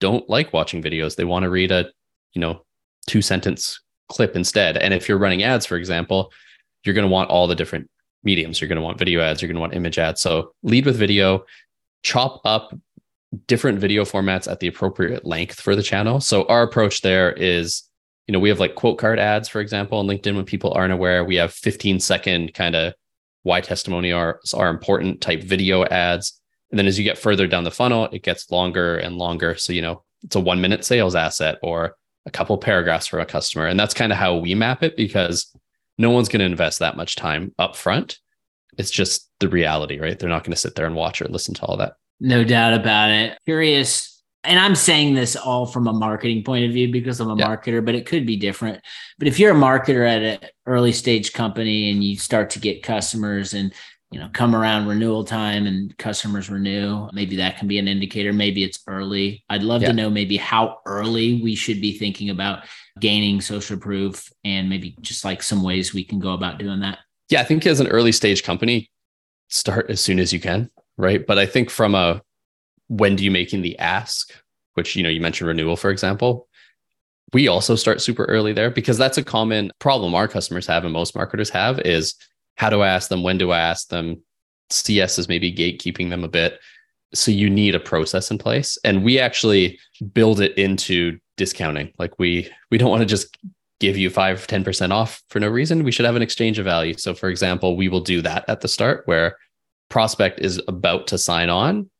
don't 0.00 0.28
like 0.28 0.52
watching 0.52 0.82
videos. 0.82 1.16
They 1.16 1.24
want 1.24 1.44
to 1.44 1.50
read 1.50 1.70
a, 1.70 1.90
you 2.32 2.40
know, 2.40 2.64
two 3.06 3.22
sentence 3.22 3.80
clip 4.08 4.34
instead. 4.34 4.76
And 4.76 4.92
if 4.92 5.08
you're 5.08 5.18
running 5.18 5.42
ads, 5.42 5.66
for 5.66 5.76
example, 5.76 6.32
you're 6.86 6.94
going 6.94 7.06
to 7.06 7.12
want 7.12 7.30
all 7.30 7.46
the 7.46 7.54
different 7.54 7.90
mediums. 8.22 8.60
You're 8.60 8.68
going 8.68 8.76
to 8.76 8.82
want 8.82 8.98
video 8.98 9.20
ads, 9.20 9.42
you're 9.42 9.48
going 9.48 9.56
to 9.56 9.60
want 9.60 9.74
image 9.74 9.98
ads. 9.98 10.20
So 10.20 10.52
lead 10.62 10.86
with 10.86 10.96
video, 10.96 11.44
chop 12.02 12.40
up 12.44 12.74
different 13.46 13.78
video 13.78 14.04
formats 14.04 14.50
at 14.50 14.60
the 14.60 14.66
appropriate 14.66 15.24
length 15.24 15.60
for 15.60 15.74
the 15.76 15.82
channel. 15.82 16.20
So 16.20 16.44
our 16.46 16.62
approach 16.62 17.02
there 17.02 17.32
is, 17.32 17.82
you 18.26 18.32
know, 18.32 18.38
we 18.38 18.48
have 18.48 18.60
like 18.60 18.74
quote 18.74 18.98
card 18.98 19.18
ads, 19.18 19.48
for 19.48 19.60
example, 19.60 19.98
on 19.98 20.06
LinkedIn 20.06 20.36
when 20.36 20.44
people 20.44 20.72
aren't 20.72 20.92
aware. 20.92 21.24
We 21.24 21.36
have 21.36 21.52
15 21.52 22.00
second 22.00 22.54
kind 22.54 22.74
of 22.74 22.94
why 23.42 23.60
testimonials 23.60 24.52
are 24.54 24.68
important 24.68 25.20
type 25.20 25.42
video 25.42 25.84
ads. 25.84 26.40
And 26.70 26.78
then 26.78 26.86
as 26.86 26.98
you 26.98 27.04
get 27.04 27.18
further 27.18 27.46
down 27.46 27.64
the 27.64 27.70
funnel, 27.70 28.08
it 28.12 28.24
gets 28.24 28.50
longer 28.50 28.98
and 28.98 29.16
longer. 29.16 29.54
So, 29.54 29.72
you 29.72 29.82
know, 29.82 30.02
it's 30.24 30.34
a 30.34 30.40
one 30.40 30.60
minute 30.60 30.84
sales 30.84 31.14
asset 31.14 31.58
or 31.62 31.94
a 32.26 32.30
couple 32.30 32.58
paragraphs 32.58 33.06
for 33.06 33.20
a 33.20 33.26
customer. 33.26 33.66
And 33.66 33.78
that's 33.78 33.94
kind 33.94 34.10
of 34.10 34.18
how 34.18 34.36
we 34.36 34.54
map 34.56 34.82
it 34.82 34.96
because 34.96 35.54
no 35.98 36.10
one's 36.10 36.28
going 36.28 36.40
to 36.40 36.46
invest 36.46 36.80
that 36.80 36.96
much 36.96 37.16
time 37.16 37.54
up 37.58 37.76
front. 37.76 38.18
It's 38.78 38.90
just 38.90 39.30
the 39.40 39.48
reality, 39.48 39.98
right? 39.98 40.18
They're 40.18 40.28
not 40.28 40.44
going 40.44 40.52
to 40.52 40.60
sit 40.60 40.74
there 40.74 40.86
and 40.86 40.94
watch 40.94 41.22
or 41.22 41.28
listen 41.28 41.54
to 41.54 41.62
all 41.62 41.76
that. 41.78 41.94
No 42.20 42.44
doubt 42.44 42.74
about 42.74 43.10
it. 43.10 43.38
Curious. 43.44 44.22
And 44.44 44.60
I'm 44.60 44.74
saying 44.74 45.14
this 45.14 45.34
all 45.34 45.66
from 45.66 45.88
a 45.88 45.92
marketing 45.92 46.44
point 46.44 46.64
of 46.66 46.72
view 46.72 46.92
because 46.92 47.20
I'm 47.20 47.30
a 47.30 47.36
yeah. 47.36 47.46
marketer, 47.46 47.84
but 47.84 47.94
it 47.94 48.06
could 48.06 48.26
be 48.26 48.36
different. 48.36 48.80
But 49.18 49.28
if 49.28 49.38
you're 49.38 49.52
a 49.52 49.58
marketer 49.58 50.08
at 50.08 50.22
an 50.22 50.48
early 50.66 50.92
stage 50.92 51.32
company 51.32 51.90
and 51.90 52.04
you 52.04 52.16
start 52.16 52.50
to 52.50 52.60
get 52.60 52.82
customers 52.82 53.54
and 53.54 53.72
you 54.10 54.20
know 54.20 54.28
come 54.32 54.54
around 54.54 54.86
renewal 54.86 55.24
time 55.24 55.66
and 55.66 55.96
customers 55.98 56.48
renew 56.48 57.08
maybe 57.12 57.36
that 57.36 57.58
can 57.58 57.66
be 57.66 57.78
an 57.78 57.88
indicator 57.88 58.32
maybe 58.32 58.62
it's 58.62 58.82
early 58.86 59.44
i'd 59.50 59.62
love 59.62 59.82
yeah. 59.82 59.88
to 59.88 59.94
know 59.94 60.08
maybe 60.08 60.36
how 60.36 60.78
early 60.86 61.42
we 61.42 61.54
should 61.54 61.80
be 61.80 61.98
thinking 61.98 62.30
about 62.30 62.64
gaining 63.00 63.40
social 63.40 63.76
proof 63.76 64.32
and 64.44 64.68
maybe 64.68 64.96
just 65.00 65.24
like 65.24 65.42
some 65.42 65.62
ways 65.62 65.92
we 65.92 66.04
can 66.04 66.20
go 66.20 66.34
about 66.34 66.58
doing 66.58 66.80
that 66.80 66.98
yeah 67.30 67.40
i 67.40 67.44
think 67.44 67.66
as 67.66 67.80
an 67.80 67.88
early 67.88 68.12
stage 68.12 68.42
company 68.44 68.90
start 69.48 69.90
as 69.90 70.00
soon 70.00 70.18
as 70.18 70.32
you 70.32 70.38
can 70.38 70.70
right? 70.96 71.26
But 71.26 71.38
I 71.38 71.46
think 71.46 71.70
from 71.70 71.94
a 71.94 72.22
when 72.88 73.16
do 73.16 73.24
you 73.24 73.30
making 73.30 73.62
the 73.62 73.78
ask, 73.78 74.32
which 74.74 74.96
you 74.96 75.02
know 75.02 75.08
you 75.08 75.20
mentioned 75.20 75.48
renewal 75.48 75.76
for 75.76 75.90
example, 75.90 76.48
we 77.32 77.48
also 77.48 77.74
start 77.74 78.00
super 78.00 78.24
early 78.24 78.52
there 78.52 78.70
because 78.70 78.98
that's 78.98 79.18
a 79.18 79.24
common 79.24 79.72
problem 79.78 80.14
our 80.14 80.28
customers 80.28 80.66
have 80.66 80.84
and 80.84 80.92
most 80.92 81.14
marketers 81.14 81.50
have 81.50 81.80
is 81.80 82.14
how 82.56 82.70
do 82.70 82.82
I 82.82 82.88
ask 82.88 83.08
them, 83.08 83.22
when 83.22 83.38
do 83.38 83.50
I 83.52 83.58
ask 83.60 83.88
them? 83.88 84.22
CS 84.70 85.18
is 85.18 85.28
maybe 85.28 85.52
gatekeeping 85.52 86.10
them 86.10 86.24
a 86.24 86.28
bit. 86.28 86.58
So 87.14 87.30
you 87.30 87.48
need 87.48 87.74
a 87.74 87.80
process 87.80 88.30
in 88.30 88.38
place. 88.38 88.76
And 88.84 89.04
we 89.04 89.20
actually 89.20 89.78
build 90.12 90.40
it 90.40 90.56
into 90.58 91.18
discounting. 91.36 91.92
Like 91.98 92.18
we 92.18 92.50
we 92.70 92.78
don't 92.78 92.90
want 92.90 93.02
to 93.02 93.06
just 93.06 93.36
give 93.78 93.96
you 93.96 94.08
5 94.08 94.46
10% 94.46 94.90
off 94.90 95.22
for 95.28 95.38
no 95.38 95.48
reason. 95.48 95.84
We 95.84 95.92
should 95.92 96.06
have 96.06 96.16
an 96.16 96.22
exchange 96.22 96.58
of 96.58 96.64
value. 96.64 96.94
So 96.94 97.14
for 97.14 97.28
example, 97.28 97.76
we 97.76 97.88
will 97.88 98.00
do 98.00 98.22
that 98.22 98.44
at 98.48 98.62
the 98.62 98.68
start 98.68 99.02
where 99.06 99.36
prospect 99.88 100.40
is 100.40 100.60
about 100.66 101.06
to 101.08 101.18
sign 101.18 101.50
on, 101.50 101.90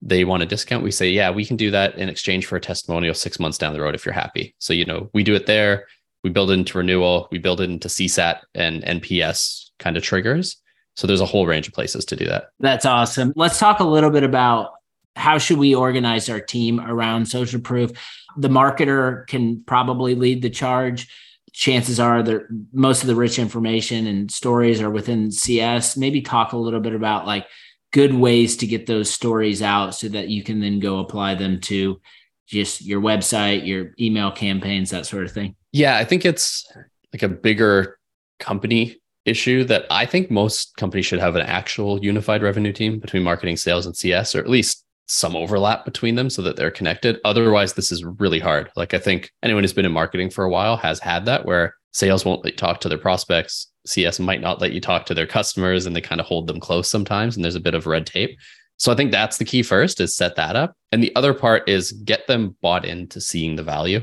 they 0.00 0.24
want 0.24 0.42
a 0.42 0.46
discount. 0.46 0.82
We 0.82 0.90
say, 0.90 1.10
yeah, 1.10 1.30
we 1.30 1.44
can 1.44 1.56
do 1.56 1.70
that 1.70 1.96
in 1.96 2.08
exchange 2.08 2.46
for 2.46 2.56
a 2.56 2.60
testimonial 2.60 3.14
six 3.14 3.38
months 3.38 3.58
down 3.58 3.72
the 3.72 3.80
road 3.80 3.94
if 3.94 4.04
you're 4.04 4.12
happy. 4.12 4.54
So, 4.58 4.72
you 4.72 4.84
know, 4.84 5.10
we 5.14 5.22
do 5.22 5.34
it 5.34 5.46
there. 5.46 5.86
We 6.24 6.30
build 6.30 6.50
it 6.50 6.54
into 6.54 6.78
renewal. 6.78 7.28
We 7.30 7.38
build 7.38 7.60
it 7.60 7.70
into 7.70 7.88
CSAT 7.88 8.40
and 8.54 8.82
NPS 8.82 9.70
kind 9.82 9.96
of 9.96 10.02
triggers. 10.02 10.56
So 10.94 11.06
there's 11.06 11.20
a 11.20 11.26
whole 11.26 11.46
range 11.46 11.68
of 11.68 11.74
places 11.74 12.04
to 12.06 12.16
do 12.16 12.26
that. 12.26 12.48
That's 12.60 12.84
awesome. 12.84 13.32
Let's 13.36 13.58
talk 13.58 13.80
a 13.80 13.84
little 13.84 14.10
bit 14.10 14.24
about 14.24 14.72
how 15.16 15.38
should 15.38 15.58
we 15.58 15.74
organize 15.74 16.28
our 16.28 16.40
team 16.40 16.80
around 16.80 17.26
social 17.26 17.60
proof. 17.60 17.90
The 18.36 18.48
marketer 18.48 19.26
can 19.26 19.62
probably 19.64 20.14
lead 20.14 20.42
the 20.42 20.50
charge 20.50 21.08
chances 21.52 22.00
are 22.00 22.22
that 22.22 22.46
most 22.72 23.02
of 23.02 23.06
the 23.06 23.14
rich 23.14 23.38
information 23.38 24.06
and 24.06 24.30
stories 24.30 24.80
are 24.80 24.90
within 24.90 25.30
CS. 25.30 25.96
Maybe 25.96 26.22
talk 26.22 26.52
a 26.52 26.56
little 26.56 26.80
bit 26.80 26.94
about 26.94 27.26
like 27.26 27.46
good 27.92 28.14
ways 28.14 28.56
to 28.58 28.66
get 28.66 28.86
those 28.86 29.10
stories 29.10 29.60
out 29.62 29.94
so 29.94 30.08
that 30.08 30.28
you 30.28 30.42
can 30.42 30.60
then 30.60 30.80
go 30.80 30.98
apply 30.98 31.34
them 31.34 31.60
to 31.60 32.00
just 32.46 32.82
your 32.82 33.00
website, 33.00 33.66
your 33.66 33.92
email 34.00 34.32
campaigns, 34.32 34.90
that 34.90 35.06
sort 35.06 35.24
of 35.24 35.32
thing. 35.32 35.54
Yeah, 35.72 35.96
I 35.96 36.04
think 36.04 36.24
it's 36.24 36.66
like 37.12 37.22
a 37.22 37.28
bigger 37.28 37.98
company 38.38 38.98
issue 39.24 39.64
that 39.64 39.86
I 39.90 40.06
think 40.06 40.30
most 40.30 40.76
companies 40.76 41.06
should 41.06 41.20
have 41.20 41.36
an 41.36 41.46
actual 41.46 42.02
unified 42.02 42.42
revenue 42.42 42.72
team 42.72 42.98
between 42.98 43.22
marketing, 43.22 43.56
sales, 43.56 43.86
and 43.86 43.96
CS, 43.96 44.34
or 44.34 44.40
at 44.40 44.50
least 44.50 44.84
some 45.06 45.36
overlap 45.36 45.84
between 45.84 46.14
them 46.14 46.30
so 46.30 46.42
that 46.42 46.56
they're 46.56 46.70
connected. 46.70 47.18
Otherwise, 47.24 47.74
this 47.74 47.92
is 47.92 48.04
really 48.04 48.38
hard. 48.38 48.70
Like 48.76 48.94
I 48.94 48.98
think 48.98 49.30
anyone 49.42 49.62
who's 49.62 49.72
been 49.72 49.84
in 49.84 49.92
marketing 49.92 50.30
for 50.30 50.44
a 50.44 50.50
while 50.50 50.76
has 50.76 50.98
had 51.00 51.26
that 51.26 51.44
where 51.44 51.74
sales 51.92 52.24
won't 52.24 52.44
let 52.44 52.54
you 52.54 52.56
talk 52.56 52.80
to 52.80 52.88
their 52.88 52.98
prospects. 52.98 53.70
CS 53.86 54.18
might 54.18 54.40
not 54.40 54.60
let 54.60 54.72
you 54.72 54.80
talk 54.80 55.06
to 55.06 55.14
their 55.14 55.26
customers 55.26 55.86
and 55.86 55.94
they 55.94 56.00
kind 56.00 56.20
of 56.20 56.26
hold 56.26 56.46
them 56.46 56.60
close 56.60 56.88
sometimes. 56.88 57.36
And 57.36 57.44
there's 57.44 57.56
a 57.56 57.60
bit 57.60 57.74
of 57.74 57.86
red 57.86 58.06
tape. 58.06 58.38
So 58.78 58.90
I 58.90 58.94
think 58.94 59.12
that's 59.12 59.38
the 59.38 59.44
key 59.44 59.62
first 59.62 60.00
is 60.00 60.16
set 60.16 60.36
that 60.36 60.56
up. 60.56 60.74
And 60.90 61.02
the 61.02 61.14
other 61.14 61.34
part 61.34 61.68
is 61.68 61.92
get 61.92 62.26
them 62.26 62.56
bought 62.62 62.84
into 62.84 63.20
seeing 63.20 63.56
the 63.56 63.62
value. 63.62 64.00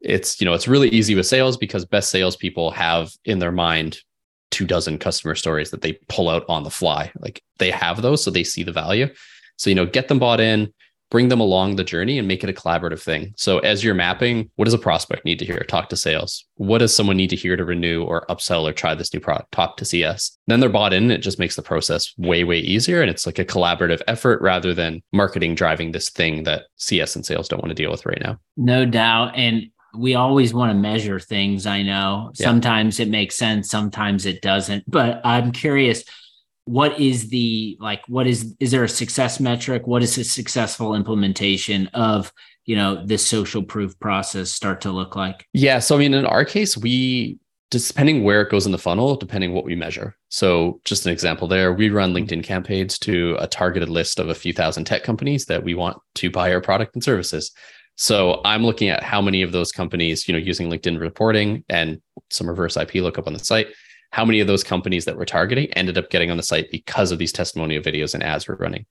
It's, 0.00 0.40
you 0.40 0.46
know, 0.46 0.54
it's 0.54 0.68
really 0.68 0.88
easy 0.88 1.14
with 1.14 1.26
sales 1.26 1.56
because 1.56 1.84
best 1.84 2.10
salespeople 2.10 2.70
have 2.70 3.10
in 3.24 3.38
their 3.38 3.52
mind 3.52 3.98
two 4.50 4.66
dozen 4.66 4.98
customer 4.98 5.34
stories 5.34 5.70
that 5.70 5.82
they 5.82 5.94
pull 6.08 6.28
out 6.28 6.44
on 6.48 6.64
the 6.64 6.70
fly. 6.70 7.12
Like 7.20 7.42
they 7.58 7.70
have 7.70 8.02
those, 8.02 8.22
so 8.22 8.30
they 8.30 8.44
see 8.44 8.62
the 8.62 8.72
value. 8.72 9.08
So, 9.56 9.70
you 9.70 9.76
know, 9.76 9.86
get 9.86 10.08
them 10.08 10.18
bought 10.18 10.40
in, 10.40 10.72
bring 11.10 11.28
them 11.28 11.40
along 11.40 11.76
the 11.76 11.84
journey 11.84 12.18
and 12.18 12.28
make 12.28 12.42
it 12.44 12.50
a 12.50 12.52
collaborative 12.52 13.02
thing. 13.02 13.34
So 13.36 13.58
as 13.58 13.82
you're 13.82 13.94
mapping, 13.94 14.48
what 14.56 14.64
does 14.64 14.74
a 14.74 14.78
prospect 14.78 15.24
need 15.24 15.38
to 15.40 15.44
hear? 15.44 15.58
Talk 15.58 15.88
to 15.88 15.96
sales. 15.96 16.46
What 16.54 16.78
does 16.78 16.94
someone 16.94 17.16
need 17.16 17.30
to 17.30 17.36
hear 17.36 17.56
to 17.56 17.64
renew 17.64 18.04
or 18.04 18.24
upsell 18.28 18.62
or 18.62 18.72
try 18.72 18.94
this 18.94 19.12
new 19.12 19.20
product? 19.20 19.52
Talk 19.52 19.76
to 19.78 19.84
CS. 19.84 20.38
Then 20.46 20.60
they're 20.60 20.68
bought 20.68 20.92
in. 20.92 21.10
It 21.10 21.18
just 21.18 21.38
makes 21.38 21.56
the 21.56 21.62
process 21.62 22.14
way, 22.16 22.44
way 22.44 22.58
easier. 22.58 23.02
And 23.02 23.10
it's 23.10 23.26
like 23.26 23.38
a 23.38 23.44
collaborative 23.44 24.00
effort 24.06 24.40
rather 24.40 24.72
than 24.72 25.02
marketing 25.12 25.56
driving 25.56 25.92
this 25.92 26.10
thing 26.10 26.44
that 26.44 26.64
CS 26.76 27.16
and 27.16 27.26
sales 27.26 27.48
don't 27.48 27.62
want 27.62 27.70
to 27.70 27.82
deal 27.82 27.90
with 27.90 28.06
right 28.06 28.22
now. 28.22 28.38
No 28.56 28.84
doubt. 28.84 29.32
And 29.34 29.64
we 29.94 30.14
always 30.14 30.54
want 30.54 30.70
to 30.70 30.78
measure 30.78 31.18
things. 31.18 31.66
I 31.66 31.82
know 31.82 32.30
yeah. 32.34 32.46
sometimes 32.46 33.00
it 33.00 33.08
makes 33.08 33.36
sense, 33.36 33.70
sometimes 33.70 34.26
it 34.26 34.42
doesn't. 34.42 34.84
But 34.88 35.20
I'm 35.24 35.52
curious 35.52 36.04
what 36.64 37.00
is 37.00 37.30
the 37.30 37.76
like 37.80 38.00
what 38.06 38.28
is 38.28 38.54
is 38.60 38.70
there 38.70 38.84
a 38.84 38.88
success 38.88 39.40
metric 39.40 39.88
what 39.88 40.04
is 40.04 40.16
a 40.18 40.22
successful 40.22 40.94
implementation 40.94 41.88
of 41.88 42.32
you 42.64 42.76
know 42.76 43.04
this 43.04 43.26
social 43.26 43.62
proof 43.62 43.98
process 43.98 44.52
start 44.52 44.80
to 44.80 44.92
look 44.92 45.16
like 45.16 45.46
yeah 45.52 45.80
so 45.80 45.96
i 45.96 45.98
mean 45.98 46.14
in 46.14 46.24
our 46.26 46.44
case 46.44 46.76
we 46.76 47.38
depending 47.70 48.24
where 48.24 48.42
it 48.42 48.50
goes 48.50 48.66
in 48.66 48.72
the 48.72 48.78
funnel 48.78 49.16
depending 49.16 49.52
what 49.52 49.64
we 49.64 49.74
measure 49.74 50.14
so 50.28 50.80
just 50.84 51.06
an 51.06 51.12
example 51.12 51.48
there 51.48 51.72
we 51.72 51.88
run 51.90 52.14
mm-hmm. 52.14 52.24
linkedin 52.24 52.44
campaigns 52.44 52.98
to 53.00 53.36
a 53.40 53.48
targeted 53.48 53.88
list 53.88 54.20
of 54.20 54.28
a 54.28 54.34
few 54.34 54.52
thousand 54.52 54.84
tech 54.84 55.02
companies 55.02 55.46
that 55.46 55.64
we 55.64 55.74
want 55.74 55.98
to 56.14 56.30
buy 56.30 56.52
our 56.52 56.60
product 56.60 56.94
and 56.94 57.02
services 57.02 57.50
so 58.00 58.40
i'm 58.44 58.64
looking 58.64 58.88
at 58.88 59.02
how 59.02 59.20
many 59.20 59.42
of 59.42 59.52
those 59.52 59.70
companies 59.72 60.26
you 60.26 60.32
know 60.32 60.38
using 60.38 60.68
linkedin 60.68 60.98
reporting 61.00 61.64
and 61.68 62.00
some 62.30 62.48
reverse 62.48 62.76
ip 62.76 62.94
lookup 62.94 63.26
on 63.26 63.32
the 63.32 63.38
site 63.38 63.68
how 64.12 64.24
many 64.24 64.40
of 64.40 64.46
those 64.46 64.64
companies 64.64 65.04
that 65.04 65.16
we're 65.16 65.24
targeting 65.24 65.72
ended 65.74 65.96
up 65.96 66.10
getting 66.10 66.30
on 66.30 66.36
the 66.36 66.42
site 66.42 66.70
because 66.70 67.12
of 67.12 67.18
these 67.18 67.32
testimonial 67.32 67.82
videos 67.82 68.14
and 68.14 68.22
ads 68.22 68.48
we're 68.48 68.56
running. 68.56 68.86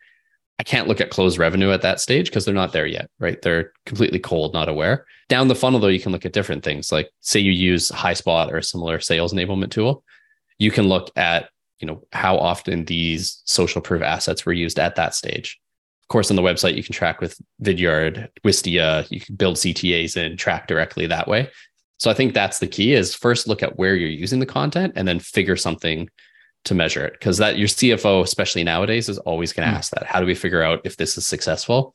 I 0.60 0.63
can't 0.63 0.88
look 0.88 1.00
at 1.00 1.10
closed 1.10 1.38
revenue 1.38 1.72
at 1.72 1.82
that 1.84 2.02
stage 2.02 2.30
because 2.30 2.43
they're 2.43 2.54
not 2.54 2.74
there 2.74 2.86
yet, 2.86 3.10
right? 3.19 3.41
They're 3.41 3.72
completely 3.86 4.19
cold, 4.19 4.54
not 4.54 4.67
aware. 4.67 5.06
Down 5.30 5.48
the 5.48 5.56
funnel, 5.56 5.80
though, 5.80 5.88
you 5.88 6.02
can 6.02 6.12
look 6.12 6.26
at 6.26 6.34
different 6.34 6.63
things. 6.63 6.91
Like, 6.91 7.10
say 7.22 7.39
you 7.39 7.52
use 7.52 7.91
HighSpot 7.91 8.52
or 8.52 8.58
a 8.58 8.63
similar 8.63 9.00
sales 9.00 9.34
enablement 9.34 9.72
tool, 9.72 10.04
you 10.58 10.69
can 10.69 10.89
look 10.89 11.12
at, 11.15 11.50
you 11.80 11.88
know, 11.88 12.04
how 12.12 12.38
often 12.38 12.84
these 12.86 13.41
social 13.45 13.82
proof 13.82 14.02
assets 14.02 14.45
were 14.45 14.52
used 14.52 14.80
at 14.80 14.95
that 14.95 15.15
stage. 15.15 15.60
Of 16.10 16.13
course, 16.13 16.32
on 16.32 16.36
the 16.36 16.41
website, 16.41 16.76
you 16.76 16.84
can 16.84 16.93
track 16.93 17.22
with 17.22 17.39
Vidyard, 17.62 18.30
Wistia, 18.43 19.06
you 19.12 19.22
can 19.22 19.36
build 19.36 19.58
CTAs 19.58 20.15
and 20.17 20.39
track 20.39 20.67
directly 20.67 21.06
that 21.06 21.28
way. 21.28 21.52
So 22.00 22.10
I 22.10 22.15
think 22.15 22.34
that's 22.34 22.58
the 22.58 22.67
key 22.67 22.93
is 22.93 23.13
first 23.13 23.48
look 23.48 23.62
at 23.62 23.78
where 23.78 23.93
you're 23.93 24.10
using 24.10 24.39
the 24.39 24.48
content 24.48 24.93
and 24.95 25.08
then 25.08 25.19
figure 25.19 25.56
something 25.56 26.10
to 26.65 26.74
measure 26.74 27.06
it. 27.06 27.19
Cause 27.19 27.38
that 27.38 27.60
your 27.60 27.67
CFO, 27.67 28.24
especially 28.24 28.63
nowadays, 28.63 29.08
is 29.08 29.19
always 29.19 29.54
going 29.54 29.67
to 29.67 29.74
mm. 29.74 29.78
ask 29.78 29.91
that. 29.91 30.08
How 30.08 30.19
do 30.19 30.26
we 30.26 30.34
figure 30.34 30.63
out 30.63 30.82
if 30.84 30.98
this 30.98 31.15
is 31.15 31.28
successful? 31.28 31.93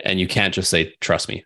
And 0.00 0.20
you 0.20 0.28
can't 0.28 0.52
just 0.52 0.68
say, 0.68 0.94
trust 1.00 1.28
me, 1.28 1.44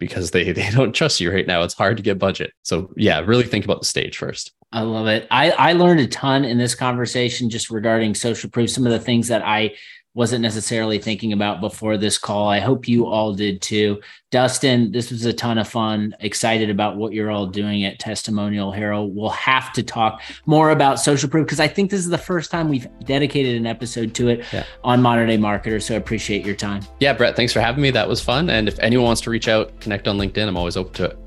because 0.00 0.32
they 0.32 0.50
they 0.52 0.70
don't 0.70 0.92
trust 0.92 1.20
you 1.20 1.30
right 1.30 1.46
now. 1.46 1.62
It's 1.62 1.74
hard 1.74 1.98
to 1.98 2.02
get 2.02 2.18
budget. 2.18 2.52
So 2.62 2.92
yeah, 2.96 3.20
really 3.20 3.44
think 3.44 3.64
about 3.64 3.80
the 3.80 3.86
stage 3.86 4.18
first. 4.18 4.52
I 4.72 4.80
love 4.80 5.06
it. 5.06 5.28
I, 5.30 5.50
I 5.52 5.72
learned 5.74 6.00
a 6.00 6.08
ton 6.08 6.44
in 6.44 6.58
this 6.58 6.74
conversation 6.74 7.48
just 7.48 7.70
regarding 7.70 8.14
social 8.16 8.50
proof, 8.50 8.70
some 8.70 8.86
of 8.86 8.92
the 8.92 8.98
things 8.98 9.28
that 9.28 9.42
I 9.46 9.74
wasn't 10.14 10.42
necessarily 10.42 10.98
thinking 10.98 11.32
about 11.32 11.60
before 11.60 11.96
this 11.96 12.18
call. 12.18 12.48
I 12.48 12.60
hope 12.60 12.86
you 12.86 13.06
all 13.06 13.34
did 13.34 13.60
too. 13.60 14.00
Dustin, 14.30 14.92
this 14.92 15.10
was 15.10 15.24
a 15.24 15.32
ton 15.32 15.58
of 15.58 15.68
fun. 15.68 16.14
Excited 16.20 16.70
about 16.70 16.96
what 16.96 17.12
you're 17.12 17.32
all 17.32 17.46
doing 17.46 17.84
at 17.84 17.98
Testimonial 17.98 18.70
Hero. 18.70 19.04
We'll 19.04 19.30
have 19.30 19.72
to 19.72 19.82
talk 19.82 20.22
more 20.46 20.70
about 20.70 21.00
social 21.00 21.28
proof 21.28 21.46
because 21.46 21.60
I 21.60 21.66
think 21.66 21.90
this 21.90 22.00
is 22.00 22.08
the 22.08 22.18
first 22.18 22.52
time 22.52 22.68
we've 22.68 22.86
dedicated 23.04 23.56
an 23.56 23.66
episode 23.66 24.14
to 24.14 24.28
it 24.28 24.44
yeah. 24.52 24.64
on 24.84 25.02
Modern 25.02 25.28
Day 25.28 25.36
Marketer. 25.36 25.82
So 25.82 25.94
I 25.94 25.98
appreciate 25.98 26.46
your 26.46 26.56
time. 26.56 26.82
Yeah, 27.00 27.12
Brett, 27.12 27.34
thanks 27.34 27.52
for 27.52 27.60
having 27.60 27.82
me. 27.82 27.90
That 27.90 28.08
was 28.08 28.20
fun. 28.20 28.50
And 28.50 28.68
if 28.68 28.78
anyone 28.78 29.06
wants 29.06 29.20
to 29.22 29.30
reach 29.30 29.48
out, 29.48 29.78
connect 29.80 30.06
on 30.06 30.16
LinkedIn, 30.16 30.46
I'm 30.46 30.56
always 30.56 30.76
open 30.76 30.94
to 30.94 31.04
it. 31.06 31.18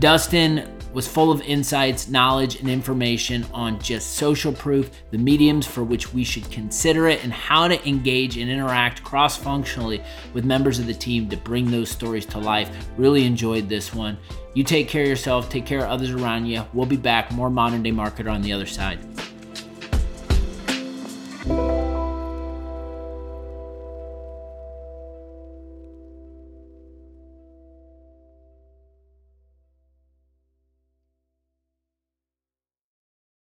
Dustin 0.00 0.77
was 0.92 1.06
full 1.06 1.30
of 1.30 1.40
insights, 1.42 2.08
knowledge, 2.08 2.56
and 2.56 2.68
information 2.68 3.46
on 3.52 3.80
just 3.80 4.14
social 4.14 4.52
proof, 4.52 4.90
the 5.10 5.18
mediums 5.18 5.66
for 5.66 5.84
which 5.84 6.12
we 6.12 6.24
should 6.24 6.50
consider 6.50 7.08
it, 7.08 7.22
and 7.24 7.32
how 7.32 7.68
to 7.68 7.88
engage 7.88 8.36
and 8.36 8.50
interact 8.50 9.02
cross 9.04 9.36
functionally 9.36 10.02
with 10.32 10.44
members 10.44 10.78
of 10.78 10.86
the 10.86 10.94
team 10.94 11.28
to 11.28 11.36
bring 11.36 11.70
those 11.70 11.90
stories 11.90 12.26
to 12.26 12.38
life. 12.38 12.70
Really 12.96 13.24
enjoyed 13.24 13.68
this 13.68 13.94
one. 13.94 14.18
You 14.54 14.64
take 14.64 14.88
care 14.88 15.02
of 15.02 15.08
yourself, 15.08 15.48
take 15.48 15.66
care 15.66 15.80
of 15.80 15.90
others 15.90 16.10
around 16.10 16.46
you. 16.46 16.64
We'll 16.72 16.86
be 16.86 16.96
back, 16.96 17.30
more 17.32 17.50
modern 17.50 17.82
day 17.82 17.92
marketer 17.92 18.32
on 18.32 18.42
the 18.42 18.52
other 18.52 18.66
side. 18.66 18.98